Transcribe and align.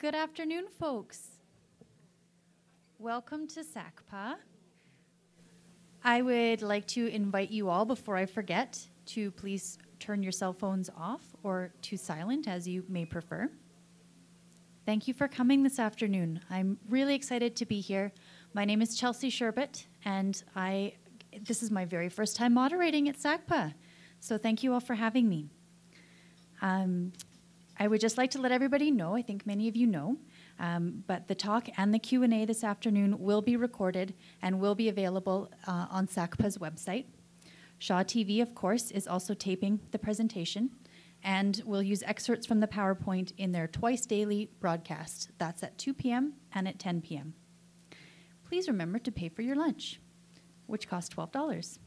Good 0.00 0.14
afternoon, 0.14 0.66
folks. 0.78 1.26
Welcome 3.00 3.48
to 3.48 3.64
SACPA. 3.64 4.36
I 6.04 6.22
would 6.22 6.62
like 6.62 6.86
to 6.88 7.08
invite 7.08 7.50
you 7.50 7.68
all, 7.68 7.84
before 7.84 8.16
I 8.16 8.24
forget, 8.24 8.78
to 9.06 9.32
please 9.32 9.76
turn 9.98 10.22
your 10.22 10.30
cell 10.30 10.52
phones 10.52 10.88
off 10.96 11.34
or 11.42 11.72
to 11.82 11.96
silent 11.96 12.46
as 12.46 12.68
you 12.68 12.84
may 12.88 13.06
prefer. 13.06 13.50
Thank 14.86 15.08
you 15.08 15.14
for 15.14 15.26
coming 15.26 15.64
this 15.64 15.80
afternoon. 15.80 16.42
I'm 16.48 16.78
really 16.88 17.16
excited 17.16 17.56
to 17.56 17.66
be 17.66 17.80
here. 17.80 18.12
My 18.54 18.64
name 18.64 18.80
is 18.80 18.96
Chelsea 18.96 19.30
Sherbet, 19.30 19.84
and 20.04 20.40
I 20.54 20.92
this 21.42 21.60
is 21.60 21.72
my 21.72 21.84
very 21.84 22.08
first 22.08 22.36
time 22.36 22.54
moderating 22.54 23.08
at 23.08 23.16
SACPA. 23.16 23.74
So 24.20 24.38
thank 24.38 24.62
you 24.62 24.74
all 24.74 24.80
for 24.80 24.94
having 24.94 25.28
me. 25.28 25.48
Um, 26.62 27.12
I 27.80 27.86
would 27.86 28.00
just 28.00 28.18
like 28.18 28.32
to 28.32 28.40
let 28.40 28.50
everybody 28.50 28.90
know, 28.90 29.14
I 29.14 29.22
think 29.22 29.46
many 29.46 29.68
of 29.68 29.76
you 29.76 29.86
know, 29.86 30.16
um, 30.58 31.04
but 31.06 31.28
the 31.28 31.34
talk 31.34 31.68
and 31.76 31.94
the 31.94 31.98
Q&A 31.98 32.44
this 32.44 32.64
afternoon 32.64 33.20
will 33.20 33.40
be 33.40 33.56
recorded 33.56 34.14
and 34.42 34.58
will 34.58 34.74
be 34.74 34.88
available 34.88 35.50
uh, 35.66 35.86
on 35.90 36.08
SACPA's 36.08 36.58
website. 36.58 37.04
Shaw 37.78 38.02
TV, 38.02 38.42
of 38.42 38.54
course, 38.54 38.90
is 38.90 39.06
also 39.06 39.32
taping 39.32 39.80
the 39.92 39.98
presentation 39.98 40.70
and 41.22 41.62
will 41.64 41.82
use 41.82 42.02
excerpts 42.02 42.46
from 42.46 42.58
the 42.58 42.66
PowerPoint 42.66 43.32
in 43.38 43.52
their 43.52 43.68
twice 43.68 44.06
daily 44.06 44.50
broadcast. 44.58 45.30
That's 45.38 45.62
at 45.62 45.78
2 45.78 45.94
p.m. 45.94 46.34
and 46.52 46.66
at 46.66 46.80
10 46.80 47.02
p.m. 47.02 47.34
Please 48.48 48.66
remember 48.66 48.98
to 48.98 49.12
pay 49.12 49.28
for 49.28 49.42
your 49.42 49.56
lunch, 49.56 50.00
which 50.66 50.88
costs 50.88 51.14
$12. 51.14 51.78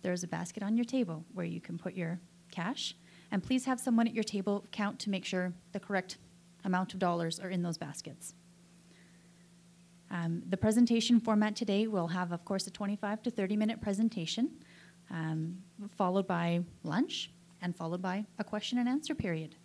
There's 0.00 0.22
a 0.22 0.28
basket 0.28 0.62
on 0.62 0.76
your 0.76 0.84
table 0.84 1.24
where 1.34 1.46
you 1.46 1.60
can 1.60 1.76
put 1.76 1.94
your 1.94 2.20
cash 2.50 2.94
and 3.30 3.42
please 3.42 3.64
have 3.64 3.80
someone 3.80 4.06
at 4.06 4.14
your 4.14 4.24
table 4.24 4.64
count 4.72 4.98
to 5.00 5.10
make 5.10 5.24
sure 5.24 5.52
the 5.72 5.80
correct 5.80 6.18
amount 6.64 6.92
of 6.94 6.98
dollars 6.98 7.38
are 7.38 7.50
in 7.50 7.62
those 7.62 7.78
baskets. 7.78 8.34
Um, 10.10 10.42
the 10.48 10.56
presentation 10.56 11.20
format 11.20 11.54
today 11.54 11.86
will 11.86 12.08
have, 12.08 12.32
of 12.32 12.44
course, 12.44 12.66
a 12.66 12.70
25 12.70 13.22
to 13.24 13.30
30 13.30 13.56
minute 13.56 13.80
presentation, 13.80 14.50
um, 15.10 15.58
followed 15.96 16.26
by 16.26 16.60
lunch, 16.82 17.30
and 17.60 17.76
followed 17.76 18.00
by 18.00 18.24
a 18.38 18.44
question 18.44 18.78
and 18.78 18.88
answer 18.88 19.14
period. 19.14 19.56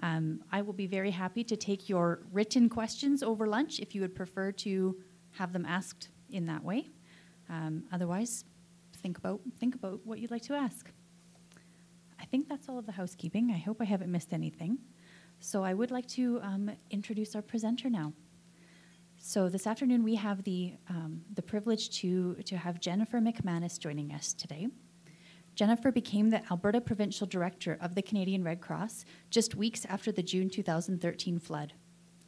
Um, 0.00 0.44
I 0.52 0.62
will 0.62 0.72
be 0.72 0.86
very 0.86 1.10
happy 1.10 1.42
to 1.44 1.56
take 1.56 1.88
your 1.88 2.20
written 2.32 2.68
questions 2.68 3.22
over 3.22 3.48
lunch 3.48 3.80
if 3.80 3.94
you 3.94 4.00
would 4.02 4.14
prefer 4.14 4.52
to 4.52 4.96
have 5.32 5.52
them 5.52 5.66
asked 5.66 6.08
in 6.30 6.46
that 6.46 6.62
way. 6.62 6.90
Um, 7.48 7.84
otherwise, 7.92 8.44
think 8.98 9.18
about, 9.18 9.40
think 9.58 9.74
about 9.74 10.00
what 10.04 10.20
you'd 10.20 10.30
like 10.30 10.42
to 10.42 10.54
ask. 10.54 10.90
I 12.20 12.24
think 12.24 12.48
that's 12.48 12.68
all 12.68 12.78
of 12.78 12.86
the 12.86 12.92
housekeeping. 12.92 13.50
I 13.50 13.58
hope 13.58 13.78
I 13.80 13.84
haven't 13.84 14.10
missed 14.10 14.32
anything. 14.32 14.78
So 15.40 15.62
I 15.62 15.74
would 15.74 15.90
like 15.90 16.06
to 16.08 16.40
um, 16.42 16.70
introduce 16.90 17.34
our 17.36 17.42
presenter 17.42 17.88
now. 17.88 18.12
So 19.18 19.48
this 19.48 19.66
afternoon 19.66 20.04
we 20.04 20.14
have 20.14 20.42
the, 20.44 20.74
um, 20.88 21.22
the 21.34 21.42
privilege 21.42 21.90
to, 22.00 22.34
to 22.44 22.56
have 22.56 22.80
Jennifer 22.80 23.18
McManus 23.20 23.78
joining 23.78 24.12
us 24.12 24.32
today. 24.32 24.68
Jennifer 25.54 25.90
became 25.90 26.30
the 26.30 26.40
Alberta 26.52 26.80
Provincial 26.80 27.26
Director 27.26 27.78
of 27.80 27.96
the 27.96 28.02
Canadian 28.02 28.44
Red 28.44 28.60
Cross 28.60 29.04
just 29.28 29.56
weeks 29.56 29.84
after 29.88 30.12
the 30.12 30.22
June 30.22 30.48
2013 30.48 31.40
flood. 31.40 31.72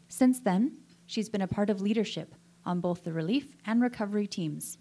Since 0.08 0.40
then, 0.40 0.78
she's 1.06 1.28
been 1.28 1.42
a 1.42 1.46
part 1.46 1.70
of 1.70 1.80
leadership 1.80 2.34
on 2.64 2.80
both 2.80 3.04
the 3.04 3.12
relief 3.12 3.54
and 3.66 3.80
recovery 3.80 4.26
teams. 4.26 4.78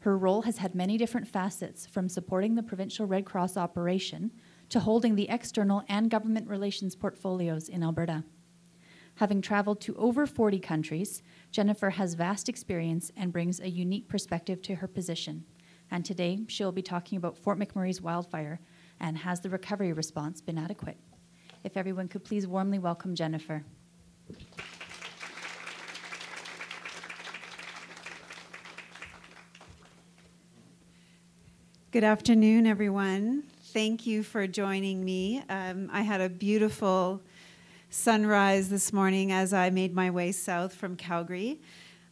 Her 0.00 0.16
role 0.16 0.42
has 0.42 0.58
had 0.58 0.74
many 0.74 0.96
different 0.96 1.28
facets, 1.28 1.86
from 1.86 2.08
supporting 2.08 2.54
the 2.54 2.62
Provincial 2.62 3.06
Red 3.06 3.26
Cross 3.26 3.58
operation 3.58 4.30
to 4.70 4.80
holding 4.80 5.14
the 5.14 5.28
external 5.28 5.82
and 5.88 6.10
government 6.10 6.48
relations 6.48 6.96
portfolios 6.96 7.68
in 7.68 7.82
Alberta. 7.82 8.24
Having 9.16 9.42
traveled 9.42 9.82
to 9.82 9.94
over 9.96 10.26
40 10.26 10.58
countries, 10.58 11.22
Jennifer 11.50 11.90
has 11.90 12.14
vast 12.14 12.48
experience 12.48 13.12
and 13.14 13.32
brings 13.32 13.60
a 13.60 13.68
unique 13.68 14.08
perspective 14.08 14.62
to 14.62 14.76
her 14.76 14.88
position. 14.88 15.44
And 15.90 16.02
today, 16.02 16.40
she'll 16.48 16.72
be 16.72 16.82
talking 16.82 17.18
about 17.18 17.36
Fort 17.36 17.58
McMurray's 17.58 18.00
wildfire 18.00 18.60
and 19.00 19.18
has 19.18 19.40
the 19.40 19.50
recovery 19.50 19.92
response 19.92 20.40
been 20.40 20.56
adequate? 20.56 20.96
If 21.62 21.76
everyone 21.76 22.08
could 22.08 22.24
please 22.24 22.46
warmly 22.46 22.78
welcome 22.78 23.14
Jennifer. 23.14 23.64
Good 31.92 32.04
afternoon, 32.04 32.68
everyone. 32.68 33.42
Thank 33.72 34.06
you 34.06 34.22
for 34.22 34.46
joining 34.46 35.04
me. 35.04 35.42
Um, 35.48 35.90
I 35.92 36.02
had 36.02 36.20
a 36.20 36.28
beautiful 36.28 37.20
sunrise 37.88 38.68
this 38.68 38.92
morning 38.92 39.32
as 39.32 39.52
I 39.52 39.70
made 39.70 39.92
my 39.92 40.08
way 40.08 40.30
south 40.30 40.72
from 40.72 40.94
Calgary. 40.94 41.60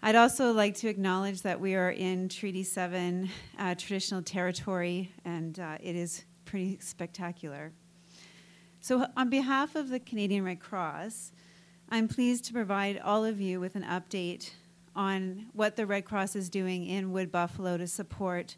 I'd 0.03 0.17
also 0.17 0.51
like 0.51 0.75
to 0.79 0.89
acknowledge 0.89 1.43
that 1.43 1.61
we 1.61 1.77
are 1.77 1.93
in 1.93 2.29
Treaty 2.29 2.65
7 2.65 3.31
uh, 3.57 3.77
traditional 3.77 4.21
territory, 4.21 5.13
and 5.25 5.61
uh, 5.61 5.79
it 5.81 5.95
is 5.95 6.25
pretty 6.45 6.81
spectacular. 6.81 7.71
So, 8.81 9.07
on 9.17 9.31
behalf 9.31 9.77
of 9.77 9.91
the 9.91 10.01
Canadian 10.01 10.45
Red 10.45 10.59
Cross, 10.59 11.31
I'm 11.89 12.09
pleased 12.09 12.45
to 12.47 12.53
provide 12.53 12.99
all 12.99 13.25
of 13.25 13.41
you 13.41 13.61
with 13.61 13.77
an 13.77 13.85
update 13.85 14.51
on 14.97 15.47
what 15.53 15.77
the 15.77 15.87
Red 15.87 16.05
Cross 16.05 16.35
is 16.35 16.49
doing 16.49 16.85
in 16.85 17.13
Wood 17.13 17.31
Buffalo 17.31 17.77
to 17.77 17.87
support 17.87 18.57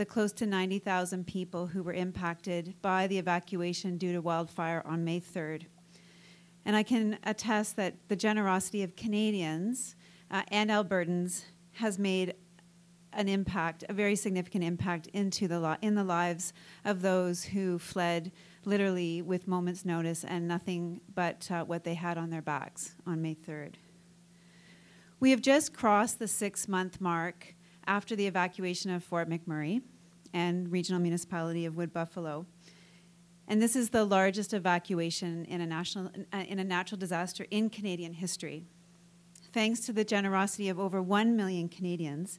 the 0.00 0.06
close 0.06 0.32
to 0.32 0.46
90,000 0.46 1.26
people 1.26 1.66
who 1.66 1.82
were 1.82 1.92
impacted 1.92 2.74
by 2.80 3.06
the 3.06 3.18
evacuation 3.18 3.98
due 3.98 4.14
to 4.14 4.22
wildfire 4.22 4.82
on 4.86 5.04
May 5.04 5.20
3rd. 5.20 5.66
And 6.64 6.74
I 6.74 6.82
can 6.82 7.18
attest 7.22 7.76
that 7.76 8.08
the 8.08 8.16
generosity 8.16 8.82
of 8.82 8.96
Canadians 8.96 9.96
uh, 10.30 10.40
and 10.48 10.70
Albertans 10.70 11.44
has 11.72 11.98
made 11.98 12.32
an 13.12 13.28
impact, 13.28 13.84
a 13.90 13.92
very 13.92 14.16
significant 14.16 14.64
impact 14.64 15.06
into 15.08 15.46
the 15.46 15.76
in 15.82 15.96
the 15.96 16.04
lives 16.04 16.54
of 16.86 17.02
those 17.02 17.44
who 17.44 17.78
fled 17.78 18.32
literally 18.64 19.20
with 19.20 19.46
moments' 19.46 19.84
notice 19.84 20.24
and 20.24 20.48
nothing 20.48 21.02
but 21.14 21.46
uh, 21.50 21.62
what 21.62 21.84
they 21.84 21.92
had 21.92 22.16
on 22.16 22.30
their 22.30 22.40
backs 22.40 22.94
on 23.06 23.20
May 23.20 23.34
3rd. 23.34 23.74
We 25.18 25.30
have 25.30 25.42
just 25.42 25.74
crossed 25.74 26.18
the 26.18 26.26
six 26.26 26.66
month 26.68 27.02
mark 27.02 27.54
after 27.90 28.14
the 28.14 28.28
evacuation 28.28 28.88
of 28.92 29.02
Fort 29.02 29.28
McMurray 29.28 29.82
and 30.32 30.70
regional 30.70 31.00
municipality 31.00 31.66
of 31.66 31.76
Wood 31.76 31.92
Buffalo. 31.92 32.46
And 33.48 33.60
this 33.60 33.74
is 33.74 33.90
the 33.90 34.04
largest 34.04 34.54
evacuation 34.54 35.44
in 35.46 35.60
a, 35.60 35.66
national, 35.66 36.12
in 36.32 36.60
a 36.60 36.64
natural 36.64 36.98
disaster 37.00 37.46
in 37.50 37.68
Canadian 37.68 38.12
history. 38.12 38.62
Thanks 39.52 39.80
to 39.80 39.92
the 39.92 40.04
generosity 40.04 40.68
of 40.68 40.78
over 40.78 41.02
1 41.02 41.34
million 41.34 41.68
Canadians, 41.68 42.38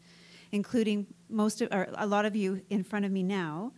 including 0.54 1.06
most 1.28 1.62
of, 1.62 1.68
or 1.70 1.90
a 1.98 2.08
lot 2.08 2.24
of 2.24 2.34
you 2.34 2.62
in 2.70 2.82
front 2.82 3.04
of 3.04 3.12
me 3.12 3.22
now, 3.22 3.74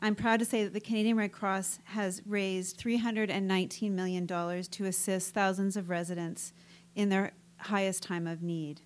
I'm 0.00 0.14
proud 0.14 0.38
to 0.38 0.46
say 0.46 0.64
that 0.64 0.72
the 0.72 0.80
Canadian 0.80 1.18
Red 1.18 1.32
Cross 1.32 1.80
has 1.84 2.22
raised 2.24 2.80
$319 2.80 3.90
million 3.90 4.26
to 4.26 4.84
assist 4.86 5.34
thousands 5.34 5.76
of 5.76 5.90
residents 5.90 6.54
in 6.96 7.10
their 7.10 7.32
highest 7.58 8.02
time 8.02 8.26
of 8.26 8.42
need. 8.42 8.80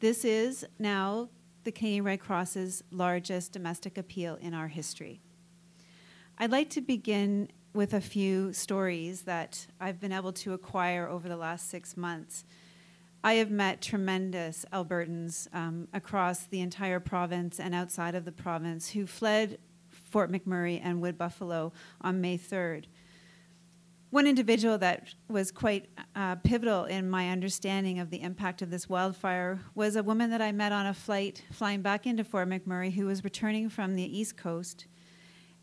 This 0.00 0.24
is 0.24 0.64
now 0.78 1.28
the 1.64 1.72
Canadian 1.72 2.04
Red 2.04 2.20
Cross's 2.20 2.82
largest 2.90 3.52
domestic 3.52 3.98
appeal 3.98 4.36
in 4.36 4.54
our 4.54 4.68
history. 4.68 5.20
I'd 6.38 6.52
like 6.52 6.70
to 6.70 6.80
begin 6.80 7.48
with 7.74 7.94
a 7.94 8.00
few 8.00 8.52
stories 8.52 9.22
that 9.22 9.66
I've 9.80 10.00
been 10.00 10.12
able 10.12 10.32
to 10.32 10.52
acquire 10.52 11.08
over 11.08 11.28
the 11.28 11.36
last 11.36 11.68
six 11.68 11.96
months. 11.96 12.44
I 13.22 13.34
have 13.34 13.50
met 13.50 13.82
tremendous 13.82 14.64
Albertans 14.72 15.48
um, 15.52 15.88
across 15.92 16.44
the 16.44 16.60
entire 16.60 17.00
province 17.00 17.58
and 17.58 17.74
outside 17.74 18.14
of 18.14 18.24
the 18.24 18.32
province 18.32 18.90
who 18.90 19.06
fled 19.06 19.58
Fort 19.88 20.30
McMurray 20.30 20.80
and 20.82 21.00
Wood 21.00 21.18
Buffalo 21.18 21.72
on 22.00 22.20
May 22.20 22.38
3rd. 22.38 22.84
One 24.10 24.26
individual 24.26 24.78
that 24.78 25.12
was 25.28 25.50
quite 25.50 25.90
uh, 26.16 26.36
pivotal 26.36 26.84
in 26.86 27.10
my 27.10 27.28
understanding 27.28 27.98
of 27.98 28.08
the 28.08 28.22
impact 28.22 28.62
of 28.62 28.70
this 28.70 28.88
wildfire 28.88 29.60
was 29.74 29.96
a 29.96 30.02
woman 30.02 30.30
that 30.30 30.40
I 30.40 30.50
met 30.50 30.72
on 30.72 30.86
a 30.86 30.94
flight 30.94 31.44
flying 31.52 31.82
back 31.82 32.06
into 32.06 32.24
Fort 32.24 32.48
McMurray 32.48 32.94
who 32.94 33.04
was 33.04 33.22
returning 33.22 33.68
from 33.68 33.96
the 33.96 34.18
East 34.18 34.38
Coast. 34.38 34.86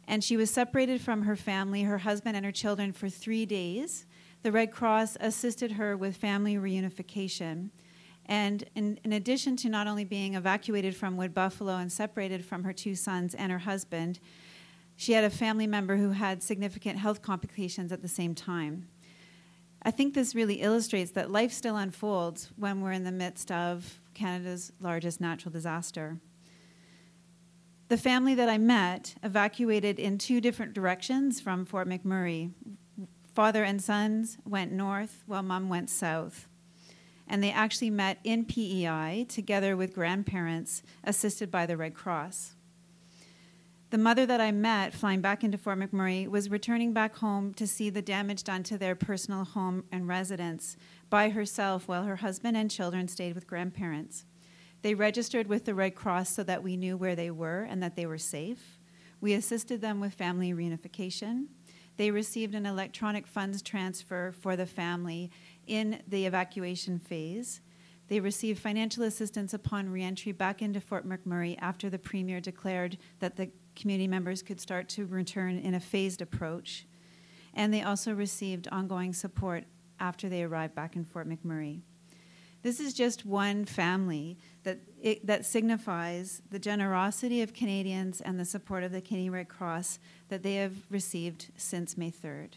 And 0.08 0.24
she 0.24 0.38
was 0.38 0.52
separated 0.52 1.02
from 1.02 1.24
her 1.24 1.36
family, 1.36 1.84
her 1.84 1.98
husband, 1.98 2.36
and 2.36 2.46
her 2.46 2.52
children 2.52 2.94
for 2.94 3.10
three 3.10 3.48
days. 3.48 4.06
The 4.44 4.52
Red 4.52 4.72
Cross 4.72 5.18
assisted 5.20 5.72
her 5.72 5.98
with 5.98 6.16
family 6.16 6.56
reunification. 6.56 7.72
And 8.28 8.64
in, 8.76 9.00
in, 9.04 9.14
addition 9.14 9.56
to 9.58 9.70
not 9.70 9.88
only 9.88 10.04
being 10.04 10.36
evacuated 10.36 10.96
from 10.96 11.18
Wood 11.18 11.34
Buffalo 11.34 11.78
and 11.78 11.92
separated 11.92 12.46
from 12.46 12.64
her 12.64 12.74
two 12.74 12.94
sons 12.94 13.34
and 13.34 13.52
her 13.52 13.60
husband, 13.60 14.20
she 14.96 15.14
had 15.14 15.24
a 15.24 15.30
family 15.30 15.68
member 15.68 15.98
who 15.98 16.12
had 16.12 16.42
significant 16.42 17.00
health 17.00 17.22
complications 17.22 17.92
at 17.92 18.02
the 18.02 18.08
same 18.08 18.34
time. 18.34 18.88
I 19.82 19.92
think 19.92 20.14
this 20.14 20.34
really 20.34 20.62
illustrates 20.62 21.12
that 21.12 21.30
life 21.30 21.52
still 21.52 21.76
unfolds 21.76 22.50
when 22.56 22.82
we're 22.82 22.92
in 22.92 23.04
the 23.04 23.12
midst 23.12 23.52
of 23.52 24.00
Canada's 24.16 24.72
largest 24.80 25.22
natural 25.22 25.52
disaster. 25.52 26.18
The 27.88 27.98
family 27.98 28.34
that 28.34 28.50
I 28.50 28.58
met 28.58 29.14
evacuated 29.22 30.00
in 30.00 30.18
two 30.18 30.42
different 30.42 30.74
directions 30.74 31.40
from 31.40 31.66
Fort 31.66 31.88
McMurray. 31.88 32.52
father 33.32 33.64
and 33.64 33.84
sons 33.84 34.40
went 34.44 34.72
north 34.72 35.24
while 35.28 35.44
mom 35.44 35.70
went 35.70 35.92
south. 35.92 36.48
And 37.28 37.44
they 37.44 37.52
actually 37.52 37.92
met 37.92 38.18
in 38.24 38.46
PEI 38.46 39.28
together 39.30 39.78
with 39.78 39.94
grandparents 39.94 40.82
assisted 41.04 41.52
by 41.52 41.68
the 41.68 41.78
Red 41.78 41.94
Cross. 41.94 42.55
The 43.96 44.02
mother 44.02 44.26
that 44.26 44.42
I 44.42 44.52
met 44.52 44.94
flying 44.94 45.22
back 45.22 45.42
into 45.42 45.58
Fort 45.58 45.80
McMurray 45.80 46.28
was 46.28 46.50
returning 46.50 46.92
back 46.92 47.16
home 47.16 47.54
to 47.54 47.66
see 47.66 47.90
the 47.90 48.02
damage 48.02 48.44
done 48.44 48.62
to 48.64 48.78
their 48.78 48.94
personal 48.94 49.46
home 49.46 49.86
and 49.90 50.06
residence 50.06 50.76
by 51.10 51.30
herself 51.30 51.88
while 51.88 52.04
her 52.04 52.18
husband 52.18 52.58
and 52.58 52.70
children 52.70 53.08
stayed 53.08 53.36
with 53.36 53.48
grandparents. 53.48 54.26
They 54.82 54.96
registered 54.96 55.48
with 55.48 55.64
the 55.64 55.74
Red 55.74 55.96
Cross 55.96 56.32
so 56.32 56.44
that 56.44 56.62
we 56.62 56.76
knew 56.76 56.98
where 56.98 57.16
they 57.16 57.32
were 57.32 57.62
and 57.62 57.82
that 57.82 57.96
they 57.96 58.06
were 58.06 58.18
safe. 58.18 58.80
We 59.22 59.34
assisted 59.34 59.80
them 59.80 60.02
with 60.02 60.14
family 60.14 60.52
reunification. 60.52 61.46
They 61.96 62.12
received 62.12 62.54
an 62.54 62.66
electronic 62.66 63.26
funds 63.26 63.62
transfer 63.62 64.34
for 64.34 64.58
the 64.58 64.66
family 64.66 65.32
in 65.68 66.02
the 66.06 66.26
evacuation 66.26 67.00
phase. 67.00 67.62
They 68.10 68.20
received 68.20 68.60
financial 68.60 69.04
assistance 69.04 69.54
upon 69.54 69.90
reentry 69.90 70.34
back 70.34 70.62
into 70.62 70.82
Fort 70.82 71.08
McMurray 71.08 71.56
after 71.60 71.90
the 71.90 71.98
Premier 71.98 72.42
declared 72.42 72.98
that 73.20 73.38
the 73.38 73.52
community 73.76 74.08
members 74.08 74.42
could 74.42 74.60
start 74.60 74.90
to 74.90 75.06
return 75.06 75.58
in 75.58 75.74
a 75.74 75.80
phased 75.80 76.22
approach. 76.22 76.86
And 77.54 77.74
they 77.74 77.84
also 77.84 78.14
received 78.14 78.68
ongoing 78.72 79.14
support 79.14 79.64
after 80.00 80.28
they 80.30 80.44
arrived 80.44 80.76
back 80.76 80.96
in 80.96 81.06
Fort 81.06 81.28
McMurray. 81.28 81.82
This 82.66 82.80
is 82.80 82.96
just 82.96 83.28
one 83.28 83.64
family 83.66 84.40
that, 84.64 84.80
it, 85.00 85.28
that 85.28 85.46
signifies 85.46 86.42
the 86.50 86.58
generosity 86.58 87.44
of 87.44 87.54
Canadians 87.54 88.22
and 88.22 88.40
the 88.40 88.44
support 88.44 88.84
of 88.84 88.92
the 88.92 89.02
Canadian 89.02 89.34
Red 89.34 89.50
Cross 89.50 90.00
that 90.30 90.42
they 90.42 90.56
have 90.56 90.74
received 90.90 91.52
since 91.56 91.96
May 91.96 92.10
3rd. 92.10 92.54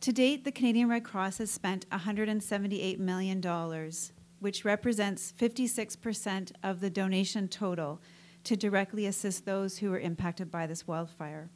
To 0.00 0.12
date, 0.12 0.44
the 0.44 0.50
Canadian 0.50 0.88
Red 0.88 1.04
Cross 1.04 1.38
has 1.38 1.50
spent 1.50 1.88
$178 1.90 2.98
million, 2.98 3.92
which 4.40 4.64
represents 4.64 5.32
56% 5.38 6.52
of 6.64 6.80
the 6.80 6.90
donation 6.90 7.46
total 7.46 8.00
to 8.46 8.56
directly 8.56 9.06
assist 9.06 9.44
those 9.44 9.78
who 9.78 9.90
were 9.90 9.98
impacted 9.98 10.50
by 10.50 10.66
this 10.66 10.86
wildfire. 10.86 11.50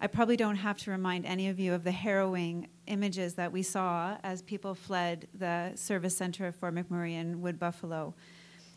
I 0.00 0.06
probably 0.06 0.36
don't 0.36 0.56
have 0.56 0.78
to 0.78 0.92
remind 0.92 1.26
any 1.26 1.48
of 1.48 1.58
you 1.58 1.74
of 1.74 1.82
the 1.82 1.90
harrowing 1.90 2.68
images 2.86 3.34
that 3.34 3.50
we 3.50 3.64
saw 3.64 4.16
as 4.22 4.40
people 4.42 4.76
fled 4.76 5.26
the 5.34 5.72
service 5.74 6.16
center 6.16 6.46
of 6.46 6.54
Fort 6.54 6.72
McMurray 6.72 7.14
and 7.14 7.42
Wood 7.42 7.58
Buffalo. 7.58 8.14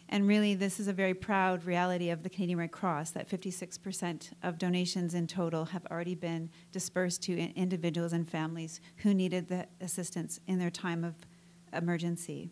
And 0.10 0.28
really, 0.28 0.56
this 0.56 0.80
is 0.80 0.88
a 0.88 0.94
very 0.94 1.14
proud 1.14 1.64
reality 1.64 2.10
of 2.10 2.24
the 2.24 2.30
Canadian 2.30 2.58
Red 2.58 2.72
Cross 2.72 3.12
that 3.12 3.30
56% 3.30 4.32
of 4.42 4.58
donations 4.58 5.14
in 5.14 5.28
total 5.28 5.66
have 5.66 5.86
already 5.92 6.16
been 6.16 6.50
dispersed 6.72 7.22
to 7.24 7.40
individuals 7.54 8.14
and 8.14 8.28
families 8.28 8.82
who 8.98 9.14
needed 9.14 9.48
the 9.48 9.68
assistance 9.80 10.40
in 10.48 10.58
their 10.58 10.72
time 10.72 11.04
of 11.04 11.14
emergency. 11.72 12.50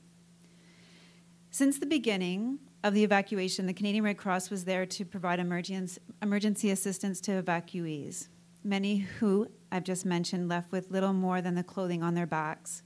Since 1.51 1.79
the 1.79 1.85
beginning 1.85 2.59
of 2.83 2.93
the 2.93 3.03
evacuation, 3.03 3.65
the 3.65 3.73
Canadian 3.73 4.03
Red 4.03 4.17
Cross 4.17 4.49
was 4.49 4.65
there 4.65 4.85
to 4.85 5.03
provide 5.03 5.39
emergency 5.39 6.69
assistance 6.69 7.19
to 7.21 7.41
evacuees 7.41 8.27
many 8.63 8.97
who 8.97 9.47
I've 9.71 9.83
just 9.83 10.05
mentioned 10.05 10.49
left 10.49 10.71
with 10.71 10.91
little 10.91 11.13
more 11.13 11.41
than 11.41 11.55
the 11.55 11.63
clothing 11.63 12.03
on 12.03 12.13
their 12.13 12.27
backs. 12.27 12.83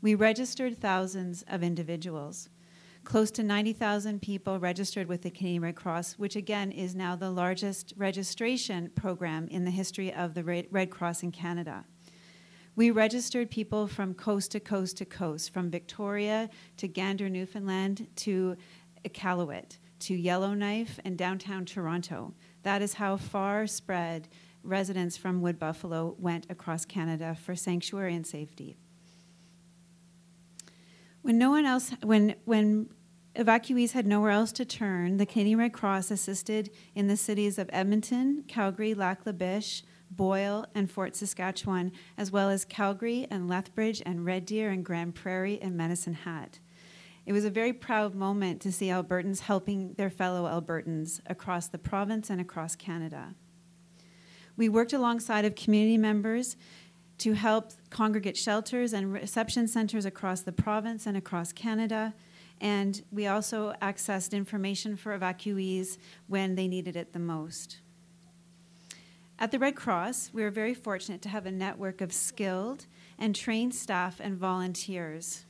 We 0.00 0.14
registered 0.14 0.80
thousands 0.80 1.44
of 1.48 1.62
individuals. 1.62 2.48
Close 3.04 3.30
to 3.32 3.42
90,000 3.42 4.22
people 4.22 4.58
registered 4.58 5.06
with 5.06 5.22
the 5.22 5.30
Canadian 5.30 5.62
Red 5.62 5.76
Cross, 5.76 6.14
which 6.14 6.34
again 6.34 6.72
is 6.72 6.94
now 6.94 7.14
the 7.14 7.30
largest 7.30 7.92
registration 7.96 8.90
program 8.94 9.48
in 9.48 9.64
the 9.64 9.70
history 9.70 10.12
of 10.12 10.34
the 10.34 10.44
Red 10.44 10.90
Cross 10.90 11.22
in 11.22 11.30
Canada. 11.30 11.84
We 12.74 12.90
registered 12.90 13.50
people 13.50 13.86
from 13.86 14.14
coast 14.14 14.52
to 14.52 14.60
coast 14.60 14.96
to 14.96 15.04
coast, 15.04 15.52
from 15.52 15.70
Victoria 15.70 16.48
to 16.78 16.88
Gander, 16.88 17.28
Newfoundland 17.28 18.06
to 18.16 18.56
Iqaluit 19.04 19.76
to 20.00 20.14
Yellowknife 20.14 20.98
and 21.04 21.18
downtown 21.18 21.66
Toronto. 21.66 22.32
That 22.62 22.80
is 22.80 22.94
how 22.94 23.18
far 23.18 23.66
spread 23.66 24.28
residents 24.62 25.18
from 25.18 25.42
Wood 25.42 25.58
Buffalo 25.58 26.16
went 26.18 26.46
across 26.48 26.86
Canada 26.86 27.36
for 27.40 27.54
sanctuary 27.54 28.14
and 28.14 28.26
safety. 28.26 28.76
When 31.20 31.36
no 31.36 31.50
one 31.50 31.66
else, 31.66 31.92
when, 32.02 32.36
when 32.46 32.88
evacuees 33.36 33.92
had 33.92 34.06
nowhere 34.06 34.30
else 34.30 34.50
to 34.52 34.64
turn, 34.64 35.18
the 35.18 35.26
Canadian 35.26 35.58
Red 35.58 35.74
Cross 35.74 36.10
assisted 36.10 36.70
in 36.94 37.06
the 37.06 37.18
cities 37.18 37.58
of 37.58 37.68
Edmonton, 37.70 38.44
Calgary, 38.48 38.94
Lac 38.94 39.26
La 39.26 39.32
Biche, 39.32 39.82
Boyle, 40.16 40.66
and 40.74 40.90
Fort 40.90 41.16
Saskatchewan, 41.16 41.92
as 42.18 42.30
well 42.30 42.50
as 42.50 42.64
Calgary 42.64 43.26
and 43.30 43.48
Lethbridge 43.48 44.02
and 44.04 44.24
Red 44.24 44.46
Deer 44.46 44.70
and 44.70 44.84
Grande 44.84 45.14
Prairie 45.14 45.60
and 45.60 45.76
Medicine 45.76 46.14
Hat. 46.14 46.58
It 47.24 47.32
was 47.32 47.44
a 47.44 47.50
very 47.50 47.72
proud 47.72 48.14
moment 48.14 48.60
to 48.62 48.72
see 48.72 48.86
Albertans 48.86 49.40
helping 49.40 49.94
their 49.94 50.10
fellow 50.10 50.44
Albertans 50.44 51.20
across 51.26 51.68
the 51.68 51.78
province 51.78 52.30
and 52.30 52.40
across 52.40 52.74
Canada. 52.74 53.34
We 54.56 54.68
worked 54.68 54.92
alongside 54.92 55.44
of 55.44 55.54
community 55.54 55.96
members 55.96 56.56
to 57.18 57.34
help 57.34 57.72
congregate 57.90 58.36
shelters 58.36 58.92
and 58.92 59.12
reception 59.12 59.68
centers 59.68 60.04
across 60.04 60.40
the 60.40 60.52
province 60.52 61.06
and 61.06 61.16
across 61.16 61.52
Canada. 61.52 62.14
And 62.60 63.02
we 63.12 63.26
also 63.26 63.74
accessed 63.80 64.32
information 64.32 64.96
for 64.96 65.16
evacuees 65.16 65.98
when 66.26 66.56
they 66.56 66.66
needed 66.66 66.96
it 66.96 67.12
the 67.12 67.18
most. 67.18 67.78
At 69.42 69.50
the 69.50 69.58
Red 69.58 69.74
Cross, 69.74 70.30
we 70.32 70.44
are 70.44 70.52
very 70.52 70.72
fortunate 70.72 71.20
to 71.22 71.28
have 71.28 71.46
a 71.46 71.50
network 71.50 72.00
of 72.00 72.12
skilled 72.12 72.86
and 73.18 73.34
trained 73.34 73.74
staff 73.74 74.20
and 74.20 74.36
volunteers. 74.38 75.46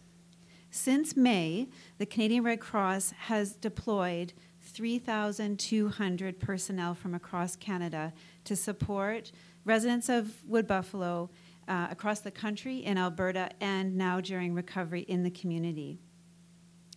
Since 0.71 1.15
May, 1.15 1.69
the 1.99 2.07
Canadian 2.07 2.43
Red 2.43 2.59
Cross 2.59 3.11
has 3.11 3.53
deployed 3.55 4.33
3,200 4.63 6.41
personnel 6.41 6.95
from 6.95 7.15
across 7.15 7.55
Canada 7.55 8.15
to 8.45 8.57
support 8.57 9.31
residents 9.67 10.09
of 10.09 10.43
Wood 10.47 10.67
Buffalo 10.67 11.29
uh, 11.69 11.89
across 11.91 12.21
the 12.21 12.31
country 12.31 12.79
in 12.79 12.97
Alberta 12.97 13.51
and 13.61 13.95
now 13.95 14.23
during 14.23 14.55
recovery 14.55 15.03
in 15.03 15.23
the 15.23 15.31
community. 15.31 16.01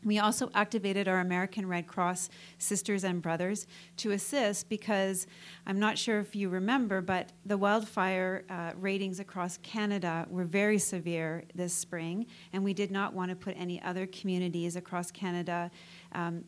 We 0.06 0.19
also 0.19 0.52
activated 0.54 1.07
our 1.07 1.19
American 1.19 1.68
Red 1.68 1.88
Cross 1.88 2.30
sisters 2.60 3.04
and 3.04 3.22
brothers 3.22 3.66
to 3.98 4.12
assist 4.12 4.69
because 4.69 5.25
I'm 5.66 5.80
not 5.80 5.98
sure 5.98 6.19
if 6.19 6.36
you 6.36 6.48
remember, 6.48 7.02
but 7.02 7.31
the 7.44 7.57
wildfire 7.57 8.46
uh, 8.50 8.74
ratings 8.78 9.19
across 9.19 9.57
Canada 9.57 10.28
were 10.30 10.46
very 10.46 10.78
severe 10.78 11.44
this 11.56 11.74
spring, 11.74 12.27
and 12.53 12.63
we 12.63 12.74
did 12.74 12.91
not 12.91 13.13
want 13.13 13.32
to 13.32 13.36
put 13.36 13.56
any 13.58 13.82
other 13.82 14.06
communities 14.06 14.75
across 14.75 15.10
Canada 15.10 15.72
um, 16.12 16.46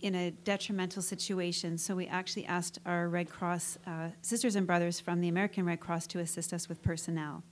in 0.00 0.14
a 0.16 0.30
detrimental 0.30 1.00
situation. 1.00 1.78
So 1.78 1.96
we 1.96 2.06
actually 2.08 2.44
asked 2.44 2.78
our 2.84 3.08
Red 3.08 3.30
Cross 3.30 3.78
uh, 3.86 4.08
sisters 4.20 4.54
and 4.54 4.66
brothers 4.66 5.00
from 5.00 5.20
the 5.20 5.28
American 5.28 5.64
Red 5.64 5.80
Cross 5.80 6.08
to 6.08 6.18
assist 6.18 6.52
us 6.52 6.68
with 6.68 6.82
personnel. 6.82 7.42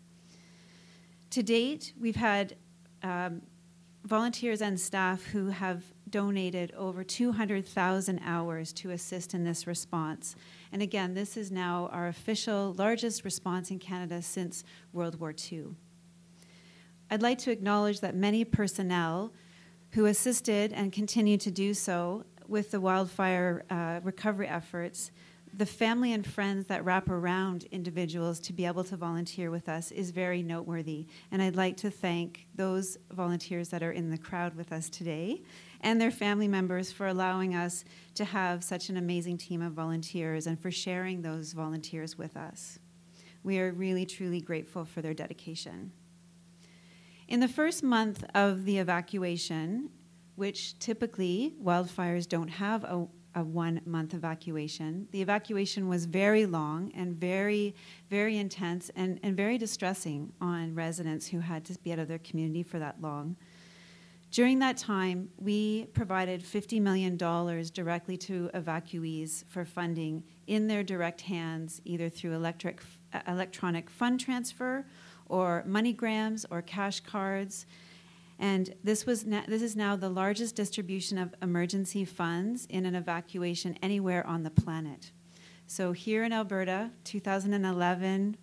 To 1.30 1.42
date, 1.42 1.94
we've 1.98 2.16
had 2.16 2.56
um, 3.02 3.40
volunteers 4.04 4.62
and 4.62 4.80
staff 4.80 5.24
who 5.24 5.48
have 5.48 5.84
donated 6.08 6.72
over 6.76 7.04
200,000 7.04 8.20
hours 8.24 8.72
to 8.72 8.90
assist 8.90 9.34
in 9.34 9.44
this 9.44 9.66
response. 9.66 10.34
And 10.72 10.82
again, 10.82 11.14
this 11.14 11.36
is 11.36 11.50
now 11.50 11.88
our 11.92 12.08
official 12.08 12.74
largest 12.76 13.24
response 13.24 13.70
in 13.70 13.78
Canada 13.78 14.22
since 14.22 14.64
World 14.92 15.20
War 15.20 15.34
II. 15.52 15.68
I'd 17.10 17.22
like 17.22 17.38
to 17.38 17.50
acknowledge 17.50 18.00
that 18.00 18.14
many 18.14 18.44
personnel 18.44 19.32
who 19.92 20.06
assisted 20.06 20.72
and 20.72 20.92
continue 20.92 21.36
to 21.38 21.50
do 21.50 21.74
so 21.74 22.24
with 22.46 22.70
the 22.70 22.80
wildfire 22.80 23.64
uh, 23.70 24.00
recovery 24.02 24.48
efforts, 24.48 25.10
the 25.52 25.66
family 25.66 26.12
and 26.12 26.26
friends 26.26 26.66
that 26.66 26.84
wrap 26.84 27.08
around 27.08 27.64
individuals 27.72 28.38
to 28.40 28.52
be 28.52 28.66
able 28.66 28.84
to 28.84 28.96
volunteer 28.96 29.50
with 29.50 29.68
us 29.68 29.90
is 29.90 30.10
very 30.10 30.42
noteworthy. 30.42 31.06
And 31.32 31.42
I'd 31.42 31.56
like 31.56 31.76
to 31.78 31.90
thank 31.90 32.46
those 32.54 32.96
volunteers 33.10 33.68
that 33.70 33.82
are 33.82 33.90
in 33.92 34.10
the 34.10 34.18
crowd 34.18 34.54
with 34.54 34.72
us 34.72 34.88
today 34.88 35.42
and 35.80 36.00
their 36.00 36.10
family 36.10 36.46
members 36.46 36.92
for 36.92 37.06
allowing 37.08 37.54
us 37.54 37.84
to 38.14 38.24
have 38.24 38.62
such 38.62 38.88
an 38.88 38.96
amazing 38.96 39.38
team 39.38 39.62
of 39.62 39.72
volunteers 39.72 40.46
and 40.46 40.60
for 40.60 40.70
sharing 40.70 41.22
those 41.22 41.52
volunteers 41.52 42.16
with 42.16 42.36
us. 42.36 42.78
We 43.42 43.58
are 43.58 43.72
really, 43.72 44.06
truly 44.06 44.40
grateful 44.40 44.84
for 44.84 45.02
their 45.02 45.14
dedication. 45.14 45.92
In 47.26 47.40
the 47.40 47.48
first 47.48 47.82
month 47.82 48.24
of 48.34 48.64
the 48.64 48.78
evacuation, 48.78 49.90
which 50.36 50.78
typically 50.78 51.54
wildfires 51.62 52.28
don't 52.28 52.48
have 52.48 52.84
a, 52.84 53.06
a 53.34 53.44
one 53.44 53.80
month 53.84 54.14
evacuation. 54.14 55.08
The 55.10 55.22
evacuation 55.22 55.88
was 55.88 56.06
very 56.06 56.46
long 56.46 56.92
and 56.94 57.14
very, 57.16 57.74
very 58.08 58.38
intense 58.38 58.90
and, 58.96 59.20
and 59.22 59.36
very 59.36 59.58
distressing 59.58 60.32
on 60.40 60.74
residents 60.74 61.26
who 61.26 61.40
had 61.40 61.64
to 61.66 61.78
be 61.78 61.92
out 61.92 61.98
of 61.98 62.08
their 62.08 62.18
community 62.18 62.62
for 62.62 62.78
that 62.78 63.00
long. 63.00 63.36
During 64.30 64.60
that 64.60 64.76
time, 64.76 65.28
we 65.38 65.86
provided 65.86 66.40
$50 66.42 66.80
million 66.80 67.16
directly 67.16 68.16
to 68.18 68.48
evacuees 68.54 69.44
for 69.48 69.64
funding 69.64 70.22
in 70.46 70.68
their 70.68 70.84
direct 70.84 71.22
hands, 71.22 71.80
either 71.84 72.08
through 72.08 72.34
electric 72.34 72.80
electronic 73.26 73.90
fund 73.90 74.20
transfer 74.20 74.86
or 75.28 75.64
MoneyGrams 75.66 76.44
or 76.50 76.62
cash 76.62 77.00
cards. 77.00 77.66
And 78.40 78.74
this, 78.82 79.04
was 79.04 79.26
na- 79.26 79.44
this 79.46 79.60
is 79.60 79.76
now 79.76 79.96
the 79.96 80.08
largest 80.08 80.56
distribution 80.56 81.18
of 81.18 81.34
emergency 81.42 82.06
funds 82.06 82.66
in 82.70 82.86
an 82.86 82.94
evacuation 82.94 83.76
anywhere 83.82 84.26
on 84.26 84.42
the 84.42 84.50
planet. 84.50 85.12
So 85.66 85.92
here 85.92 86.24
in 86.24 86.32
Alberta, 86.32 86.90
2011 87.04 88.38